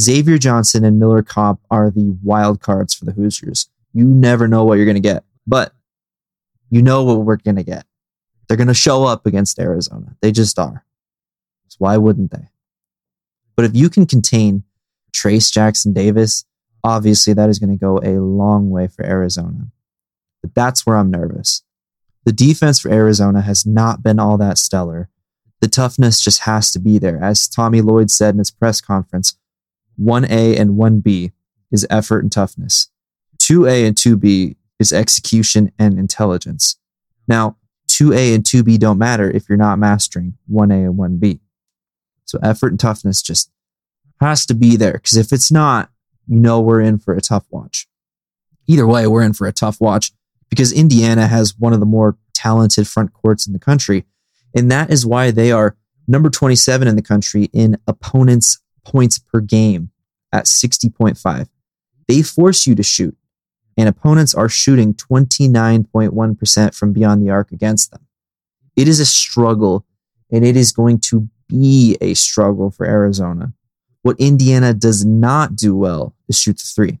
Xavier 0.00 0.38
Johnson 0.38 0.84
and 0.84 0.98
Miller 0.98 1.22
Kopp 1.22 1.60
are 1.70 1.90
the 1.90 2.16
wild 2.22 2.60
cards 2.60 2.94
for 2.94 3.04
the 3.04 3.12
Hoosiers. 3.12 3.68
You 3.92 4.06
never 4.06 4.48
know 4.48 4.64
what 4.64 4.74
you're 4.74 4.86
going 4.86 4.94
to 4.94 5.00
get, 5.00 5.24
but 5.46 5.72
you 6.70 6.82
know 6.82 7.04
what 7.04 7.18
we're 7.18 7.36
going 7.36 7.56
to 7.56 7.62
get. 7.62 7.84
They're 8.48 8.56
going 8.56 8.68
to 8.68 8.74
show 8.74 9.04
up 9.04 9.26
against 9.26 9.58
Arizona. 9.58 10.16
They 10.20 10.32
just 10.32 10.58
are. 10.58 10.84
So 11.68 11.76
why 11.78 11.96
wouldn't 11.96 12.30
they? 12.30 12.48
But 13.56 13.66
if 13.66 13.76
you 13.76 13.90
can 13.90 14.06
contain 14.06 14.64
Trayce 15.12 15.52
Jackson 15.52 15.92
Davis, 15.92 16.44
obviously 16.84 17.32
that 17.34 17.48
is 17.48 17.58
going 17.58 17.70
to 17.70 17.76
go 17.76 17.98
a 17.98 18.20
long 18.20 18.70
way 18.70 18.88
for 18.88 19.04
Arizona. 19.04 19.68
But 20.42 20.54
that's 20.54 20.86
where 20.86 20.96
I'm 20.96 21.10
nervous. 21.10 21.62
The 22.24 22.32
defense 22.32 22.80
for 22.80 22.90
Arizona 22.90 23.40
has 23.42 23.66
not 23.66 24.02
been 24.02 24.18
all 24.18 24.38
that 24.38 24.58
stellar. 24.58 25.08
The 25.60 25.68
toughness 25.68 26.20
just 26.20 26.40
has 26.40 26.70
to 26.72 26.78
be 26.78 26.98
there. 26.98 27.22
As 27.22 27.48
Tommy 27.48 27.80
Lloyd 27.80 28.10
said 28.10 28.34
in 28.34 28.38
his 28.38 28.50
press 28.50 28.80
conference, 28.80 29.36
1A 30.00 30.58
and 30.58 30.70
1B 30.70 31.32
is 31.70 31.86
effort 31.90 32.20
and 32.20 32.32
toughness. 32.32 32.90
2A 33.38 33.86
and 33.86 33.96
2B 33.96 34.56
is 34.78 34.92
execution 34.92 35.72
and 35.78 35.98
intelligence. 35.98 36.76
Now, 37.28 37.56
2A 37.88 38.34
and 38.34 38.44
2B 38.44 38.78
don't 38.78 38.98
matter 38.98 39.30
if 39.30 39.48
you're 39.48 39.58
not 39.58 39.78
mastering 39.78 40.38
1A 40.50 40.86
and 40.86 40.98
1B. 40.98 41.40
So 42.24 42.38
effort 42.42 42.68
and 42.68 42.80
toughness 42.80 43.22
just 43.22 43.50
has 44.20 44.46
to 44.46 44.54
be 44.54 44.76
there 44.76 44.92
because 44.92 45.16
if 45.16 45.32
it's 45.32 45.50
not, 45.50 45.90
you 46.26 46.38
know 46.38 46.60
we're 46.60 46.80
in 46.80 46.98
for 46.98 47.14
a 47.14 47.20
tough 47.20 47.46
watch. 47.50 47.86
Either 48.66 48.86
way, 48.86 49.06
we're 49.06 49.22
in 49.22 49.32
for 49.32 49.46
a 49.46 49.52
tough 49.52 49.80
watch 49.80 50.12
because 50.48 50.72
Indiana 50.72 51.26
has 51.26 51.58
one 51.58 51.72
of 51.72 51.80
the 51.80 51.86
more 51.86 52.16
talented 52.34 52.86
front 52.86 53.12
courts 53.12 53.46
in 53.46 53.52
the 53.52 53.58
country. 53.58 54.04
And 54.54 54.70
that 54.70 54.90
is 54.90 55.06
why 55.06 55.30
they 55.30 55.52
are 55.52 55.76
number 56.06 56.30
27 56.30 56.86
in 56.86 56.96
the 56.96 57.02
country 57.02 57.48
in 57.52 57.78
opponents' 57.86 58.60
points 58.84 59.18
per 59.18 59.40
game 59.40 59.90
at 60.32 60.44
60.5. 60.44 61.48
They 62.08 62.22
force 62.22 62.66
you 62.66 62.74
to 62.74 62.82
shoot 62.82 63.16
and 63.80 63.88
opponents 63.88 64.34
are 64.34 64.48
shooting 64.50 64.92
29.1% 64.92 66.74
from 66.74 66.92
beyond 66.92 67.22
the 67.22 67.30
arc 67.30 67.50
against 67.50 67.90
them. 67.90 68.06
It 68.76 68.88
is 68.88 69.00
a 69.00 69.06
struggle, 69.06 69.86
and 70.30 70.44
it 70.44 70.54
is 70.54 70.70
going 70.70 71.00
to 71.06 71.30
be 71.48 71.96
a 72.02 72.12
struggle 72.12 72.70
for 72.70 72.84
Arizona. 72.84 73.54
What 74.02 74.18
Indiana 74.18 74.72
does 74.72 75.04
not 75.04 75.56
do 75.56 75.76
well 75.76 76.14
is 76.28 76.38
shoot 76.38 76.58
the 76.58 76.64
three. 76.64 76.98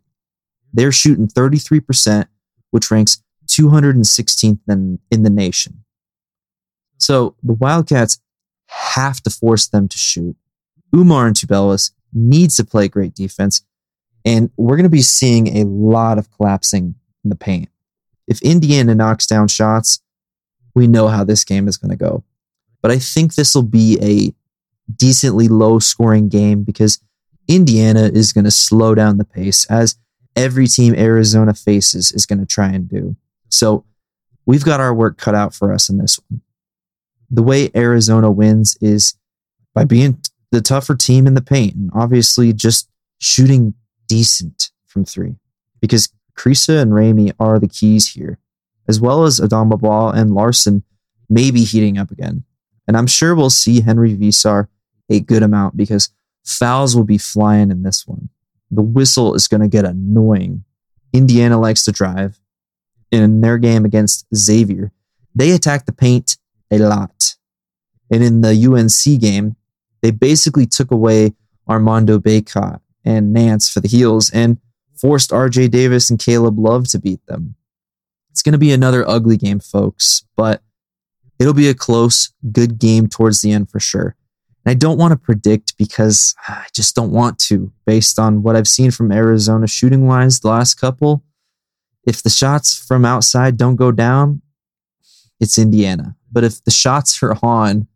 They're 0.72 0.92
shooting 0.92 1.28
33%, 1.28 2.26
which 2.70 2.90
ranks 2.90 3.22
216th 3.46 4.60
in, 4.68 4.98
in 5.10 5.22
the 5.22 5.30
nation. 5.30 5.84
So 6.98 7.34
the 7.42 7.54
Wildcats 7.54 8.20
have 8.68 9.20
to 9.22 9.30
force 9.30 9.66
them 9.66 9.88
to 9.88 9.98
shoot. 9.98 10.36
Oumar 10.94 11.26
and 11.26 11.36
Tubelis 11.36 11.92
needs 12.12 12.56
to 12.56 12.64
play 12.64 12.88
great 12.88 13.14
defense 13.14 13.64
and 14.24 14.50
we're 14.56 14.76
going 14.76 14.84
to 14.84 14.90
be 14.90 15.02
seeing 15.02 15.58
a 15.58 15.64
lot 15.64 16.18
of 16.18 16.30
collapsing 16.30 16.94
in 17.24 17.30
the 17.30 17.36
paint. 17.36 17.68
If 18.26 18.42
Indiana 18.42 18.94
knocks 18.94 19.26
down 19.26 19.48
shots, 19.48 20.00
we 20.74 20.86
know 20.86 21.08
how 21.08 21.24
this 21.24 21.44
game 21.44 21.66
is 21.68 21.76
going 21.76 21.90
to 21.90 21.96
go. 21.96 22.24
But 22.82 22.90
I 22.90 22.98
think 22.98 23.34
this 23.34 23.54
will 23.54 23.62
be 23.62 23.98
a 24.00 24.34
decently 24.96 25.48
low 25.48 25.78
scoring 25.78 26.28
game 26.28 26.62
because 26.62 27.00
Indiana 27.48 28.04
is 28.04 28.32
going 28.32 28.44
to 28.44 28.50
slow 28.50 28.94
down 28.94 29.18
the 29.18 29.24
pace 29.24 29.64
as 29.66 29.96
every 30.36 30.66
team 30.66 30.94
Arizona 30.94 31.54
faces 31.54 32.12
is 32.12 32.26
going 32.26 32.38
to 32.38 32.46
try 32.46 32.68
and 32.68 32.88
do. 32.88 33.16
So 33.48 33.84
we've 34.46 34.64
got 34.64 34.80
our 34.80 34.94
work 34.94 35.18
cut 35.18 35.34
out 35.34 35.54
for 35.54 35.72
us 35.72 35.88
in 35.88 35.98
this 35.98 36.18
one. 36.28 36.40
The 37.30 37.42
way 37.42 37.70
Arizona 37.74 38.30
wins 38.30 38.76
is 38.80 39.16
by 39.74 39.84
being 39.84 40.20
the 40.50 40.60
tougher 40.60 40.96
team 40.96 41.26
in 41.26 41.34
the 41.34 41.42
paint 41.42 41.74
and 41.74 41.90
obviously 41.94 42.52
just 42.52 42.88
shooting 43.18 43.74
decent 44.08 44.70
from 44.86 45.04
three 45.04 45.36
because 45.80 46.12
Kriisa 46.36 46.80
and 46.80 46.92
Ramey 46.92 47.32
are 47.38 47.58
the 47.58 47.68
keys 47.68 48.14
here, 48.14 48.38
as 48.88 49.00
well 49.00 49.24
as 49.24 49.40
Adama 49.40 49.80
Bal 49.80 50.10
and 50.10 50.34
Larsson 50.34 50.82
maybe 51.28 51.62
heating 51.64 51.98
up 51.98 52.10
again. 52.10 52.44
And 52.88 52.96
I'm 52.96 53.06
sure 53.06 53.34
we'll 53.34 53.50
see 53.50 53.82
Henri 53.82 54.16
Veesaar 54.16 54.68
a 55.10 55.20
good 55.20 55.42
amount 55.42 55.76
because 55.76 56.10
fouls 56.44 56.96
will 56.96 57.04
be 57.04 57.18
flying 57.18 57.70
in 57.70 57.82
this 57.82 58.06
one. 58.06 58.30
The 58.70 58.82
whistle 58.82 59.34
is 59.34 59.48
going 59.48 59.60
to 59.60 59.68
get 59.68 59.84
annoying. 59.84 60.64
Indiana 61.12 61.58
likes 61.60 61.84
to 61.84 61.92
drive. 61.92 62.40
In 63.10 63.40
their 63.40 63.58
game 63.58 63.84
against 63.84 64.24
Xavier, 64.34 64.92
they 65.34 65.50
attack 65.50 65.84
the 65.84 65.92
paint 65.92 66.36
a 66.70 66.78
lot. 66.78 67.34
And 68.08 68.22
in 68.22 68.40
the 68.40 68.54
UNC 68.66 69.20
game, 69.20 69.56
they 70.00 70.12
basically 70.12 70.66
took 70.66 70.92
away 70.92 71.34
Armando 71.68 72.18
Bacot 72.18 72.80
and 73.04 73.32
Nance 73.32 73.68
for 73.68 73.80
the 73.80 73.88
heels 73.88 74.30
and 74.30 74.58
forced 74.96 75.30
RJ 75.30 75.70
Davis 75.70 76.10
and 76.10 76.18
Caleb 76.18 76.58
Love 76.58 76.88
to 76.88 76.98
beat 76.98 77.24
them. 77.26 77.56
It's 78.30 78.42
going 78.42 78.52
to 78.52 78.58
be 78.58 78.72
another 78.72 79.08
ugly 79.08 79.36
game, 79.36 79.58
folks, 79.58 80.24
but 80.36 80.62
it'll 81.38 81.54
be 81.54 81.68
a 81.68 81.74
close, 81.74 82.32
good 82.52 82.78
game 82.78 83.08
towards 83.08 83.42
the 83.42 83.50
end 83.50 83.70
for 83.70 83.80
sure. 83.80 84.14
And 84.64 84.70
I 84.70 84.74
don't 84.74 84.98
want 84.98 85.12
to 85.12 85.16
predict 85.16 85.76
because 85.78 86.34
I 86.46 86.66
just 86.74 86.94
don't 86.94 87.12
want 87.12 87.38
to, 87.40 87.72
based 87.86 88.18
on 88.18 88.42
what 88.42 88.56
I've 88.56 88.68
seen 88.68 88.90
from 88.90 89.10
Arizona 89.10 89.66
shooting 89.66 90.06
wise 90.06 90.40
the 90.40 90.48
last 90.48 90.74
couple. 90.74 91.24
If 92.06 92.22
the 92.22 92.30
shots 92.30 92.76
from 92.86 93.04
outside 93.04 93.56
don't 93.56 93.76
go 93.76 93.92
down, 93.92 94.42
it's 95.38 95.58
Indiana. 95.58 96.16
But 96.30 96.44
if 96.44 96.62
the 96.64 96.70
shots 96.70 97.22
are 97.22 97.36
on, 97.42 97.88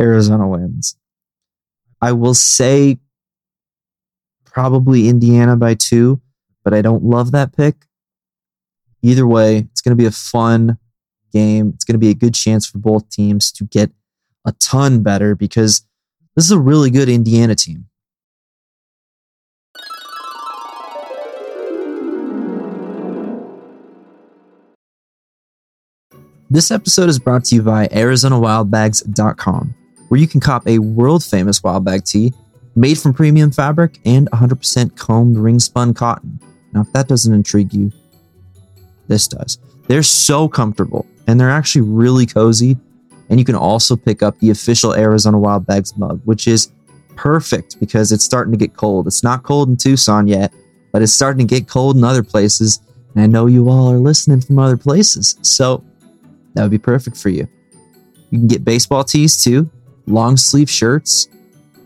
Arizona 0.00 0.46
wins. 0.46 0.96
I 2.00 2.12
will 2.12 2.34
say 2.34 2.98
probably 4.44 5.08
Indiana 5.08 5.56
by 5.56 5.74
two, 5.74 6.20
but 6.62 6.74
I 6.74 6.82
don't 6.82 7.04
love 7.04 7.32
that 7.32 7.56
pick. 7.56 7.86
Either 9.02 9.26
way, 9.26 9.58
it's 9.70 9.80
going 9.80 9.96
to 9.96 10.02
be 10.02 10.06
a 10.06 10.10
fun 10.10 10.78
game. 11.32 11.72
It's 11.74 11.84
going 11.84 11.94
to 11.94 11.98
be 11.98 12.10
a 12.10 12.14
good 12.14 12.34
chance 12.34 12.66
for 12.66 12.78
both 12.78 13.08
teams 13.08 13.52
to 13.52 13.64
get 13.64 13.90
a 14.46 14.52
ton 14.52 15.02
better 15.02 15.34
because 15.34 15.84
This 16.34 16.44
is 16.44 16.50
a 16.50 16.58
really 16.58 16.90
good 16.90 17.08
Indiana 17.08 17.54
team. 17.54 17.86
This 26.48 26.70
episode 26.70 27.08
is 27.08 27.18
brought 27.18 27.44
to 27.46 27.56
you 27.56 27.62
by 27.62 27.88
ArizonaWildBags.com, 27.88 29.74
where 30.08 30.20
you 30.20 30.28
can 30.28 30.40
cop 30.40 30.68
a 30.68 30.78
world 30.78 31.24
famous 31.24 31.60
wild 31.62 31.84
bag 31.84 32.04
tee 32.04 32.32
made 32.76 32.98
from 32.98 33.14
premium 33.14 33.50
fabric 33.50 33.98
and 34.04 34.30
100% 34.30 34.96
combed 34.96 35.38
ring 35.38 35.58
spun 35.58 35.92
cotton. 35.92 36.38
Now, 36.72 36.82
if 36.82 36.92
that 36.92 37.08
doesn't 37.08 37.34
intrigue 37.34 37.72
you, 37.72 37.90
this 39.08 39.26
does. 39.26 39.58
They're 39.88 40.04
so 40.04 40.48
comfortable 40.48 41.04
and 41.26 41.40
they're 41.40 41.50
actually 41.50 41.82
really 41.82 42.26
cozy. 42.26 42.76
And 43.28 43.38
you 43.38 43.44
can 43.44 43.54
also 43.54 43.96
pick 43.96 44.22
up 44.22 44.38
the 44.38 44.50
official 44.50 44.94
Arizona 44.94 45.38
Wild 45.38 45.66
Bags 45.66 45.96
mug, 45.96 46.20
which 46.24 46.46
is 46.46 46.70
perfect 47.16 47.80
because 47.80 48.12
it's 48.12 48.24
starting 48.24 48.52
to 48.52 48.58
get 48.58 48.76
cold. 48.76 49.06
It's 49.06 49.22
not 49.22 49.42
cold 49.42 49.68
in 49.68 49.76
Tucson 49.76 50.26
yet, 50.26 50.52
but 50.92 51.02
it's 51.02 51.12
starting 51.12 51.46
to 51.46 51.54
get 51.54 51.68
cold 51.68 51.96
in 51.96 52.04
other 52.04 52.22
places. 52.22 52.80
And 53.14 53.22
I 53.22 53.26
know 53.26 53.46
you 53.46 53.68
all 53.68 53.90
are 53.90 53.98
listening 53.98 54.40
from 54.40 54.58
other 54.58 54.76
places. 54.76 55.36
So 55.42 55.82
that 56.54 56.62
would 56.62 56.70
be 56.70 56.78
perfect 56.78 57.16
for 57.16 57.30
you. 57.30 57.48
You 58.30 58.38
can 58.38 58.48
get 58.48 58.64
baseball 58.64 59.04
tees 59.04 59.42
too, 59.42 59.70
long 60.06 60.36
sleeve 60.36 60.70
shirts, 60.70 61.28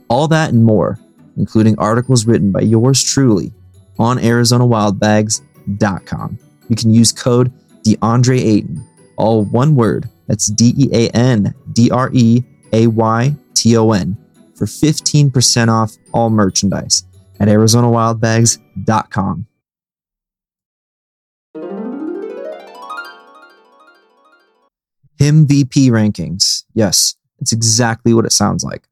all 0.08 0.28
that 0.28 0.52
and 0.52 0.64
more, 0.64 0.98
including 1.36 1.78
articles 1.78 2.26
written 2.26 2.52
by 2.52 2.60
yours 2.60 3.02
truly 3.02 3.52
on 3.98 4.18
ArizonaWildBags.com. 4.18 6.38
You 6.68 6.76
can 6.76 6.90
use 6.90 7.12
code 7.12 7.52
DeAndre 7.84 8.40
Ayton, 8.40 8.86
all 9.16 9.44
one 9.46 9.74
word. 9.74 10.08
That's 10.30 10.46
D 10.46 10.72
E 10.78 10.88
A 10.92 11.08
N 11.10 11.52
D 11.72 11.90
R 11.90 12.08
E 12.12 12.44
A 12.72 12.86
Y 12.86 13.34
T 13.54 13.76
O 13.76 13.90
N 13.90 14.16
for 14.54 14.66
15% 14.66 15.68
off 15.68 15.96
all 16.14 16.30
merchandise 16.30 17.02
at 17.40 17.48
ArizonaWildBags.com. 17.48 19.46
Him 25.18 25.48
VP 25.48 25.90
rankings. 25.90 26.62
Yes, 26.74 27.16
it's 27.40 27.50
exactly 27.50 28.14
what 28.14 28.24
it 28.24 28.30
sounds 28.30 28.62
like. 28.62 28.84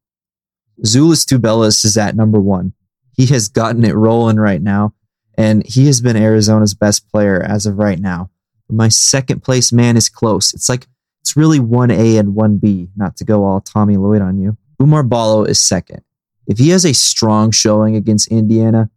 Azuolas 0.84 1.24
Tubelis 1.24 1.84
is 1.84 1.96
at 1.96 2.16
number 2.16 2.40
one. 2.40 2.72
He 3.12 3.26
has 3.26 3.46
gotten 3.46 3.84
it 3.84 3.94
rolling 3.94 4.38
right 4.38 4.60
now, 4.60 4.92
and 5.36 5.64
he 5.64 5.86
has 5.86 6.00
been 6.00 6.16
Arizona's 6.16 6.74
best 6.74 7.08
player 7.08 7.40
as 7.40 7.64
of 7.64 7.78
right 7.78 8.00
now. 8.00 8.30
My 8.68 8.88
second 8.88 9.44
place 9.44 9.72
man 9.72 9.96
is 9.96 10.08
close. 10.08 10.52
It's 10.52 10.68
like 10.68 10.88
it's 11.28 11.36
really 11.36 11.58
1A 11.58 12.18
and 12.18 12.34
1B, 12.34 12.88
not 12.96 13.18
to 13.18 13.24
go 13.24 13.44
all 13.44 13.60
Tommy 13.60 13.98
Lloyd 13.98 14.22
on 14.22 14.38
you. 14.38 14.56
Oumar 14.80 15.06
Ballo 15.06 15.44
is 15.44 15.60
second. 15.60 16.00
If 16.46 16.56
he 16.56 16.70
has 16.70 16.86
a 16.86 16.94
strong 16.94 17.50
showing 17.50 17.94
against 17.96 18.28
Indiana, 18.28 18.88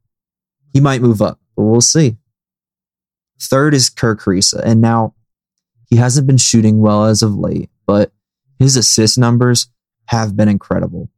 he 0.71 0.79
might 0.79 1.01
move 1.01 1.21
up, 1.21 1.41
but 1.57 1.63
we'll 1.63 1.81
see. 1.81 2.15
Third 3.41 3.73
is 3.73 3.89
Kerr 3.89 4.15
Kriisa, 4.15 4.61
and 4.63 4.79
now 4.79 5.13
he 5.89 5.97
hasn't 5.97 6.25
been 6.25 6.37
shooting 6.37 6.79
well 6.79 7.03
as 7.03 7.21
of 7.21 7.35
late, 7.35 7.69
but 7.85 8.13
his 8.59 8.77
assist 8.77 9.17
numbers 9.17 9.67
have 10.05 10.37
been 10.37 10.47
incredible. 10.47 11.09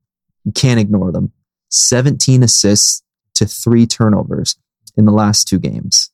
You 0.45 0.51
can't 0.51 0.79
ignore 0.79 1.11
them. 1.11 1.31
17 1.69 2.41
assists 2.41 3.03
to 3.35 3.45
three 3.45 3.85
turnovers 3.85 4.55
in 4.97 5.05
the 5.05 5.11
last 5.11 5.47
two 5.47 5.59
games. 5.59 6.09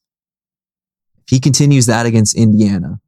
If 1.19 1.29
he 1.29 1.39
continues 1.39 1.85
that 1.85 2.05
against 2.05 2.35
Indiana, 2.35 2.99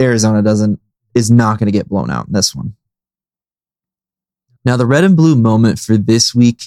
Arizona 0.00 0.42
doesn't 0.42 0.80
is 1.14 1.30
not 1.30 1.58
going 1.58 1.66
to 1.66 1.72
get 1.72 1.88
blown 1.88 2.10
out 2.10 2.26
in 2.26 2.32
this 2.32 2.54
one. 2.54 2.74
Now, 4.64 4.76
the 4.76 4.86
red 4.86 5.04
and 5.04 5.16
blue 5.16 5.36
moment 5.36 5.78
for 5.78 5.96
this 5.96 6.34
week 6.34 6.64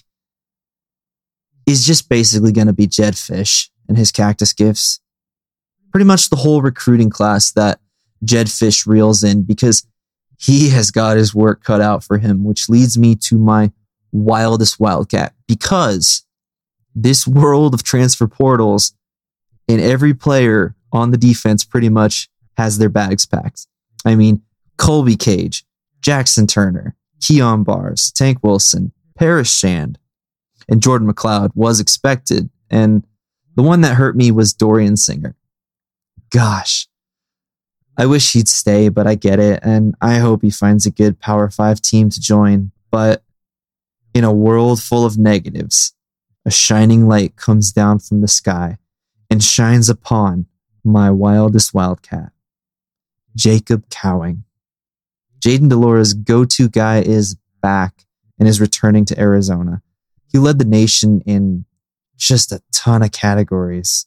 is 1.67 1.85
just 1.85 2.09
basically 2.09 2.51
going 2.51 2.67
to 2.67 2.73
be 2.73 2.87
Jedd 2.87 3.13
Fisch 3.13 3.69
and 3.87 3.97
his 3.97 4.11
cactus 4.11 4.53
gifts 4.53 5.01
pretty 5.91 6.05
much 6.05 6.29
the 6.29 6.35
whole 6.35 6.61
recruiting 6.61 7.09
class 7.09 7.51
that 7.51 7.79
Jedd 8.23 8.47
Fisch 8.47 8.85
reels 8.85 9.23
in 9.23 9.43
because 9.43 9.85
he 10.37 10.69
has 10.69 10.91
got 10.91 11.17
his 11.17 11.33
work 11.35 11.63
cut 11.63 11.81
out 11.81 12.03
for 12.03 12.17
him, 12.17 12.43
which 12.43 12.69
leads 12.69 12.97
me 12.97 13.15
to 13.15 13.37
my 13.37 13.71
wildest 14.11 14.79
wildcat 14.79 15.33
because 15.47 16.25
this 16.95 17.27
world 17.27 17.73
of 17.73 17.83
transfer 17.83 18.27
portals 18.27 18.93
and 19.67 19.79
every 19.79 20.13
player 20.13 20.75
on 20.91 21.11
the 21.11 21.17
defense 21.17 21.63
pretty 21.63 21.89
much 21.89 22.29
has 22.59 22.77
their 22.77 22.89
bags 22.89 23.25
packed. 23.25 23.67
I 24.05 24.15
mean, 24.15 24.41
Colby 24.77 25.15
Cage, 25.15 25.65
Jackson 26.01 26.45
Turner, 26.45 26.95
Keon 27.21 27.63
Bars, 27.63 28.11
Tank 28.11 28.39
Wilson, 28.43 28.91
Paris 29.17 29.51
Shand, 29.51 29.97
and 30.69 30.81
Jordan 30.81 31.11
McCloud 31.11 31.51
was 31.55 31.79
expected. 31.79 32.49
And 32.69 33.05
the 33.55 33.63
one 33.63 33.81
that 33.81 33.95
hurt 33.95 34.15
me 34.15 34.31
was 34.31 34.53
Dorian 34.53 34.95
Singer 34.95 35.35
gosh, 36.29 36.87
I 37.97 38.05
wish 38.05 38.33
he'd 38.33 38.47
stay, 38.47 38.89
but 38.89 39.07
I 39.07 39.15
get 39.15 39.39
it. 39.39 39.59
And 39.63 39.95
I 40.01 40.15
hope 40.15 40.41
he 40.41 40.51
finds 40.51 40.85
a 40.85 40.91
good 40.91 41.19
Power 41.19 41.49
Five 41.49 41.81
team 41.81 42.09
to 42.09 42.21
join. 42.21 42.71
But 42.91 43.23
in 44.13 44.23
a 44.23 44.33
world 44.33 44.81
full 44.81 45.05
of 45.05 45.17
negatives, 45.17 45.93
a 46.45 46.51
shining 46.51 47.07
light 47.07 47.35
comes 47.35 47.71
down 47.71 47.99
from 47.99 48.21
the 48.21 48.27
sky 48.27 48.77
and 49.29 49.43
shines 49.43 49.89
upon 49.89 50.45
my 50.83 51.11
wildest 51.11 51.73
wildcat, 51.73 52.31
Jacob 53.35 53.89
Cowing. 53.89 54.43
Jayden 55.39 55.69
de 55.69 55.75
Laura's 55.75 56.13
go 56.13 56.43
to 56.45 56.69
guy 56.69 56.99
is 56.99 57.35
back 57.61 58.05
and 58.37 58.47
is 58.47 58.61
returning 58.61 59.05
to 59.05 59.19
Arizona. 59.19 59.81
He 60.31 60.37
led 60.37 60.59
the 60.59 60.65
nation 60.65 61.21
in 61.25 61.65
just 62.17 62.51
a 62.51 62.61
ton 62.71 63.01
of 63.01 63.11
categories, 63.11 64.05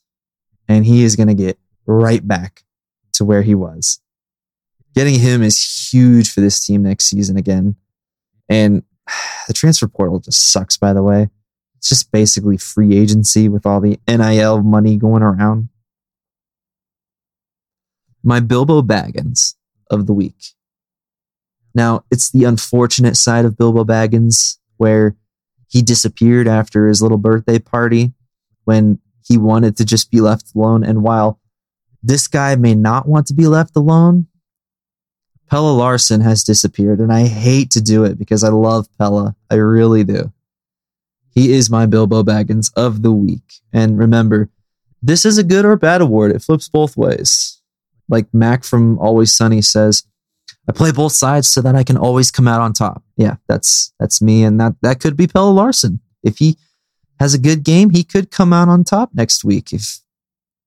and 0.69 0.85
he 0.85 1.03
is 1.03 1.17
going 1.17 1.29
to 1.29 1.35
get 1.35 1.59
right 1.87 2.27
back 2.27 2.65
to 3.15 3.25
where 3.25 3.43
he 3.43 3.55
was. 3.55 4.01
Getting 4.95 5.19
him 5.19 5.43
is 5.43 5.91
huge 5.93 6.31
for 6.31 6.41
this 6.41 6.65
team 6.65 6.83
next 6.83 7.07
season 7.07 7.37
again. 7.37 7.77
And 8.49 8.83
the 9.49 9.55
transfer 9.55 9.89
portal 9.89 10.21
just 10.21 10.53
sucks, 10.53 10.77
by 10.77 10.93
the 10.93 11.03
way. 11.03 11.31
It's 11.77 11.89
just 11.89 12.13
basically 12.13 12.59
free 12.59 12.97
agency 12.97 13.49
with 13.49 13.67
all 13.67 13.81
the 13.81 13.99
NIL 14.07 14.63
money 14.63 14.97
going 14.97 15.23
around. 15.23 15.69
My 18.23 18.41
Bilbo 18.41 18.83
Baggins 18.83 19.55
of 19.91 20.07
the 20.07 20.13
week. 20.13 20.55
Now, 21.75 22.05
it's 22.11 22.31
the 22.31 22.45
unfortunate 22.45 23.17
side 23.17 23.45
of 23.45 23.57
Bilbo 23.57 23.85
Baggins 23.85 24.59
where 24.77 25.17
he 25.69 25.83
disappeared 25.83 26.47
after 26.47 26.87
his 26.87 27.01
little 27.01 27.19
birthday 27.19 27.59
party 27.59 28.13
when 28.65 28.99
he 29.25 29.39
wanted 29.39 29.77
to 29.77 29.85
just 29.85 30.11
be 30.11 30.21
left 30.21 30.53
alone. 30.55 30.85
And 30.85 31.03
while 31.03 31.41
this 32.03 32.27
guy 32.27 32.57
may 32.57 32.75
not 32.75 33.07
want 33.07 33.27
to 33.29 33.35
be 33.35 33.47
left 33.47 33.77
alone. 33.77 34.27
Pelle 35.49 35.75
Larsson 35.77 36.21
has 36.23 36.43
disappeared, 36.43 36.99
and 36.99 37.13
I 37.13 37.27
hate 37.27 37.71
to 37.73 37.81
do 37.81 38.05
it 38.05 38.19
because 38.19 38.43
I 38.43 38.49
love 38.49 38.89
Pelle. 38.99 39.37
I 39.51 39.55
really 39.55 40.03
do. 40.03 40.33
He 41.31 41.53
is 41.53 41.71
my 41.71 41.87
Bilbo 41.87 42.23
Baggins 42.23 42.73
of 42.77 43.03
the 43.03 43.13
week. 43.13 43.61
And 43.73 43.99
remember, 43.99 44.51
this 45.03 45.25
is 45.25 45.39
a 45.39 45.45
good 45.45 45.65
or 45.65 45.77
bad 45.77 46.01
award. 46.01 46.33
It 46.33 46.43
flips 46.43 46.69
both 46.69 46.97
ways. 46.97 47.62
Like 48.13 48.33
Mac 48.33 48.63
from 48.63 48.97
Always 49.01 49.35
Sunny 49.35 49.61
says, 49.61 50.05
I 50.69 50.73
play 50.73 50.93
both 50.93 51.13
sides 51.13 51.49
so 51.49 51.61
that 51.63 51.75
I 51.75 51.83
can 51.83 51.97
always 51.97 52.31
come 52.31 52.47
out 52.47 52.61
on 52.61 52.73
top. 52.73 53.03
Yeah, 53.17 53.37
that's 53.49 53.93
that's 53.99 54.23
me, 54.23 54.45
and 54.45 54.61
that 54.61 54.75
that 54.83 55.01
could 55.01 55.17
be 55.17 55.27
Pelle 55.27 55.53
Larsson. 55.53 55.99
If 56.23 56.39
he 56.39 56.57
has 57.19 57.35
a 57.35 57.39
good 57.39 57.65
game, 57.65 57.91
he 57.91 58.05
could 58.05 58.31
come 58.31 58.53
out 58.53 58.69
on 58.69 58.85
top 58.85 59.11
next 59.13 59.45
week. 59.45 59.73
If 59.73 59.99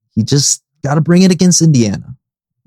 he 0.10 0.24
just 0.24 0.66
Got 0.86 0.96
to 0.96 1.02
bring 1.02 1.24
it 1.24 1.32
against 1.32 1.64
Indiana. 1.64 2.16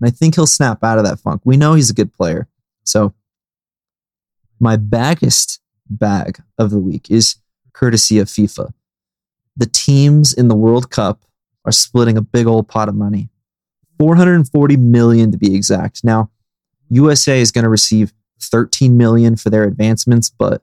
And 0.00 0.08
I 0.08 0.10
think 0.10 0.34
he'll 0.34 0.48
snap 0.48 0.82
out 0.82 0.98
of 0.98 1.04
that 1.04 1.20
funk. 1.20 1.42
We 1.44 1.56
know 1.56 1.74
he's 1.74 1.88
a 1.88 1.94
good 1.94 2.12
player. 2.12 2.48
So, 2.82 3.14
my 4.58 4.74
baggest 4.74 5.60
bag 5.88 6.42
of 6.58 6.70
the 6.70 6.80
week 6.80 7.12
is 7.12 7.36
courtesy 7.72 8.18
of 8.18 8.26
FIFA. 8.26 8.72
The 9.56 9.66
teams 9.66 10.32
in 10.32 10.48
the 10.48 10.56
World 10.56 10.90
Cup 10.90 11.22
are 11.64 11.70
splitting 11.70 12.16
a 12.16 12.22
big 12.22 12.48
old 12.48 12.66
pot 12.66 12.88
of 12.88 12.96
money 12.96 13.28
440 13.98 14.76
million 14.76 15.32
to 15.32 15.38
be 15.38 15.54
exact. 15.54 16.04
Now, 16.04 16.30
USA 16.90 17.40
is 17.40 17.50
going 17.50 17.64
to 17.64 17.70
receive 17.70 18.12
13 18.40 18.96
million 18.96 19.36
for 19.36 19.50
their 19.50 19.64
advancements, 19.64 20.30
but 20.30 20.62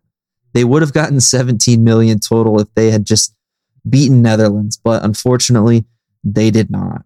they 0.53 0.63
would 0.63 0.81
have 0.81 0.93
gotten 0.93 1.19
17 1.19 1.83
million 1.83 2.19
total 2.19 2.59
if 2.59 2.73
they 2.73 2.91
had 2.91 3.05
just 3.05 3.35
beaten 3.87 4.21
Netherlands. 4.21 4.77
But 4.77 5.03
unfortunately, 5.03 5.85
they 6.23 6.49
did 6.49 6.71
not 6.71 7.05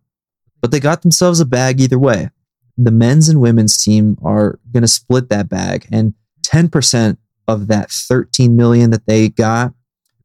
but 0.62 0.72
they 0.72 0.80
got 0.80 1.02
themselves 1.02 1.39
a 1.39 1.46
bag 1.46 1.80
either 1.80 2.00
way. 2.00 2.30
The 2.78 2.92
men's 2.92 3.30
and 3.30 3.42
women's 3.42 3.82
team 3.84 4.18
are 4.24 4.60
going 4.72 4.84
to 4.84 4.88
split 4.88 5.30
that 5.30 5.50
bag, 5.50 5.88
and 5.92 6.13
10% 6.46 7.18
of 7.48 7.68
that 7.68 7.92
13 7.92 8.56
million 8.56 8.89
that 8.92 9.06
they 9.06 9.30
got 9.30 9.74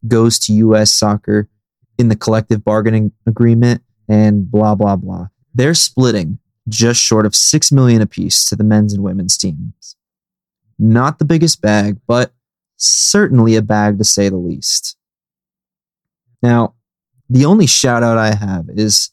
goes 0.07 0.39
to 0.41 0.53
U.S. 0.53 0.93
soccer 0.93 1.49
in 1.99 2.09
the 2.09 2.17
collective 2.17 2.65
bargaining 2.65 3.13
agreement, 3.27 3.83
and 4.09 4.51
blah 4.51 4.75
blah 4.75 4.97
blah. 4.97 5.29
They're 5.55 5.75
splitting 5.75 6.39
just 6.69 7.01
short 7.01 7.27
of 7.27 7.35
six 7.35 7.71
million 7.71 8.03
apiece 8.03 8.45
to 8.47 8.57
the 8.57 8.65
men's 8.65 8.93
and 8.93 9.03
women's 9.03 9.37
teams. 9.37 9.97
Not 10.79 11.19
the 11.19 11.25
biggest 11.25 11.61
bag, 11.61 11.99
but 12.07 12.33
certainly 12.77 13.57
a 13.57 13.63
bag 13.63 13.99
to 13.99 14.05
say 14.05 14.29
the 14.29 14.37
least. 14.37 14.97
Now, 16.43 16.75
the 17.29 17.45
only 17.45 17.67
shout 17.67 18.03
out 18.03 18.19
I 18.19 18.35
have 18.35 18.69
is 18.69 19.11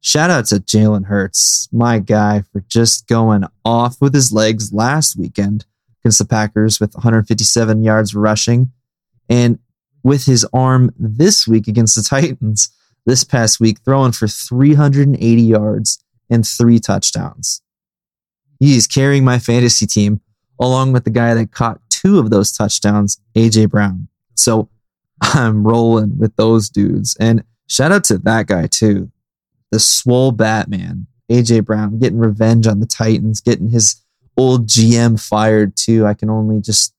shout 0.00 0.30
out 0.30 0.46
to 0.46 0.56
Jalen 0.56 1.06
Hurts, 1.06 1.68
my 1.72 1.98
guy, 1.98 2.42
for 2.52 2.60
just 2.68 3.08
going 3.08 3.44
off 3.64 3.96
with 4.00 4.14
his 4.14 4.32
legs 4.32 4.72
last 4.72 5.16
weekend 5.16 5.64
against 6.02 6.18
the 6.18 6.24
Packers 6.24 6.80
with 6.80 6.94
157 6.94 7.82
yards 7.82 8.14
rushing. 8.14 8.72
And 9.28 9.58
with 10.02 10.24
his 10.24 10.46
arm 10.52 10.92
this 10.98 11.46
week 11.46 11.68
against 11.68 11.94
the 11.96 12.02
Titans 12.02 12.70
this 13.06 13.24
past 13.24 13.60
week, 13.60 13.78
throwing 13.84 14.12
for 14.12 14.28
380 14.28 15.42
yards 15.42 16.02
and 16.28 16.46
three 16.46 16.78
touchdowns. 16.78 17.62
He's 18.58 18.86
carrying 18.86 19.24
my 19.24 19.38
fantasy 19.38 19.86
team 19.86 20.20
along 20.60 20.92
with 20.92 21.04
the 21.04 21.10
guy 21.10 21.34
that 21.34 21.52
caught 21.52 21.80
two 21.88 22.18
of 22.18 22.30
those 22.30 22.52
touchdowns, 22.52 23.20
AJ 23.34 23.70
Brown. 23.70 24.08
So 24.34 24.68
I'm 25.20 25.66
rolling 25.66 26.18
with 26.18 26.36
those 26.36 26.68
dudes. 26.68 27.16
And 27.18 27.44
shout 27.66 27.92
out 27.92 28.04
to 28.04 28.18
that 28.18 28.46
guy 28.46 28.66
too. 28.66 29.10
The 29.70 29.80
swole 29.80 30.32
Batman, 30.32 31.06
AJ 31.30 31.64
Brown, 31.64 31.98
getting 31.98 32.18
revenge 32.18 32.66
on 32.66 32.80
the 32.80 32.86
Titans, 32.86 33.40
getting 33.40 33.70
his 33.70 34.02
old 34.36 34.66
GM 34.66 35.20
fired 35.20 35.76
too. 35.76 36.06
I 36.06 36.14
can 36.14 36.30
only 36.30 36.60
just 36.60 36.94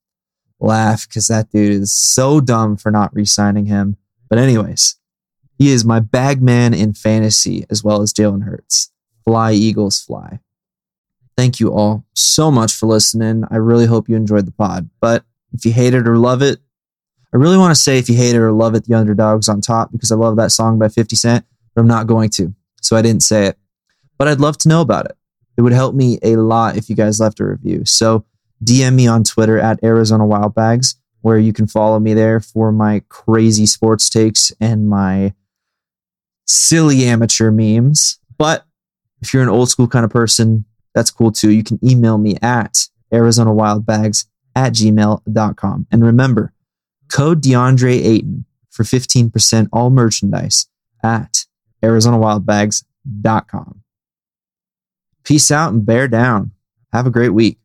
laugh 0.60 1.08
because 1.08 1.28
that 1.28 1.52
dude 1.52 1.82
is 1.82 1.94
so 1.94 2.40
dumb 2.40 2.78
for 2.78 2.92
not 2.92 3.14
re 3.14 3.26
signing 3.26 3.66
him. 3.66 3.98
But, 4.30 4.40
anyways, 4.40 4.96
he 5.62 5.72
is 5.72 5.86
my 5.86 6.00
bag 6.00 6.42
man 6.42 6.74
in 6.74 6.92
fantasy 6.92 7.68
as 7.70 7.84
well 7.84 8.02
as 8.02 8.12
Jalen 8.12 8.46
Hurts. 8.46 8.92
Fly, 9.24 9.52
Eagles, 9.52 10.02
fly. 10.02 10.40
Thank 11.38 11.60
you 11.60 11.72
all 11.72 12.04
so 12.16 12.50
much 12.50 12.74
for 12.74 12.88
listening. 12.88 13.44
I 13.52 13.58
really 13.58 13.86
hope 13.86 14.10
you 14.10 14.16
enjoyed 14.16 14.48
the 14.48 14.52
pod. 14.52 14.90
But 15.00 15.24
if 15.54 15.64
you 15.64 15.72
hate 15.72 15.94
it 15.94 16.08
or 16.08 16.18
love 16.18 16.42
it, 16.42 16.58
I 17.32 17.38
really 17.38 17.60
want 17.60 17.76
to 17.76 17.80
say 17.80 18.00
if 18.00 18.10
you 18.10 18.16
hate 18.16 18.34
it 18.34 18.40
or 18.40 18.52
love 18.52 18.74
it, 18.74 18.86
the 18.86 18.96
underdog's 18.96 19.48
on 19.48 19.62
top 19.62 19.92
because 19.92 20.12
I 20.12 20.16
love 20.16 20.36
that 20.38 20.52
song 20.52 20.80
by 20.80 20.90
50 20.90 21.16
Cent, 21.16 21.46
but 21.76 21.82
I'm 21.82 21.88
not 21.88 22.08
going 22.08 22.32
to. 22.32 22.56
So 22.82 22.98
I 22.98 23.04
didn't 23.04 23.22
say 23.22 23.46
it. 23.46 23.60
But 24.18 24.28
I'd 24.28 24.40
love 24.40 24.58
to 24.60 24.68
know 24.68 24.82
about 24.82 25.06
it. 25.06 25.16
It 25.58 25.62
would 25.62 25.74
help 25.74 25.94
me 25.94 26.18
a 26.24 26.38
lot 26.38 26.76
if 26.76 26.90
you 26.90 26.96
guys 26.96 27.20
left 27.20 27.40
a 27.40 27.46
review. 27.46 27.86
So 27.86 28.26
DM 28.66 28.96
me 28.96 29.06
on 29.06 29.24
Twitter 29.24 29.60
at 29.60 29.84
Arizona 29.84 30.26
Wild 30.26 30.56
Bags, 30.56 30.96
where 31.22 31.38
you 31.38 31.54
can 31.54 31.68
follow 31.68 32.00
me 32.00 32.16
there 32.16 32.40
for 32.40 32.72
my 32.72 33.04
crazy 33.10 33.68
sports 33.68 34.10
takes 34.10 34.52
and 34.60 34.90
my 34.90 35.36
silly 36.46 37.06
amateur 37.06 37.52
memes. 37.52 38.20
But 38.38 38.66
if 39.22 39.34
you're 39.34 39.44
an 39.44 39.50
old 39.50 39.70
school 39.70 39.88
kind 39.88 40.06
of 40.06 40.12
person, 40.12 40.66
that's 40.94 41.12
cool 41.12 41.32
too. 41.32 41.52
You 41.52 41.64
can 41.64 41.80
email 41.88 42.18
me 42.18 42.38
at 42.42 42.88
Arizona 43.14 43.52
ArizonaWildBags 43.52 44.26
at 44.56 44.74
gmail.com. 44.74 45.88
And 45.92 46.04
remember, 46.04 46.54
code 47.12 47.42
DeAndre 47.44 48.04
Ayton 48.04 48.46
for 48.70 48.84
15% 48.84 49.68
all 49.72 49.90
merchandise 49.90 50.68
at 51.04 51.46
ArizonaWildBags.com. 51.84 53.82
Peace 55.24 55.52
out 55.52 55.74
and 55.74 55.86
bear 55.86 56.08
down. 56.08 56.52
Have 56.92 57.06
a 57.06 57.12
great 57.12 57.30
week. 57.30 57.60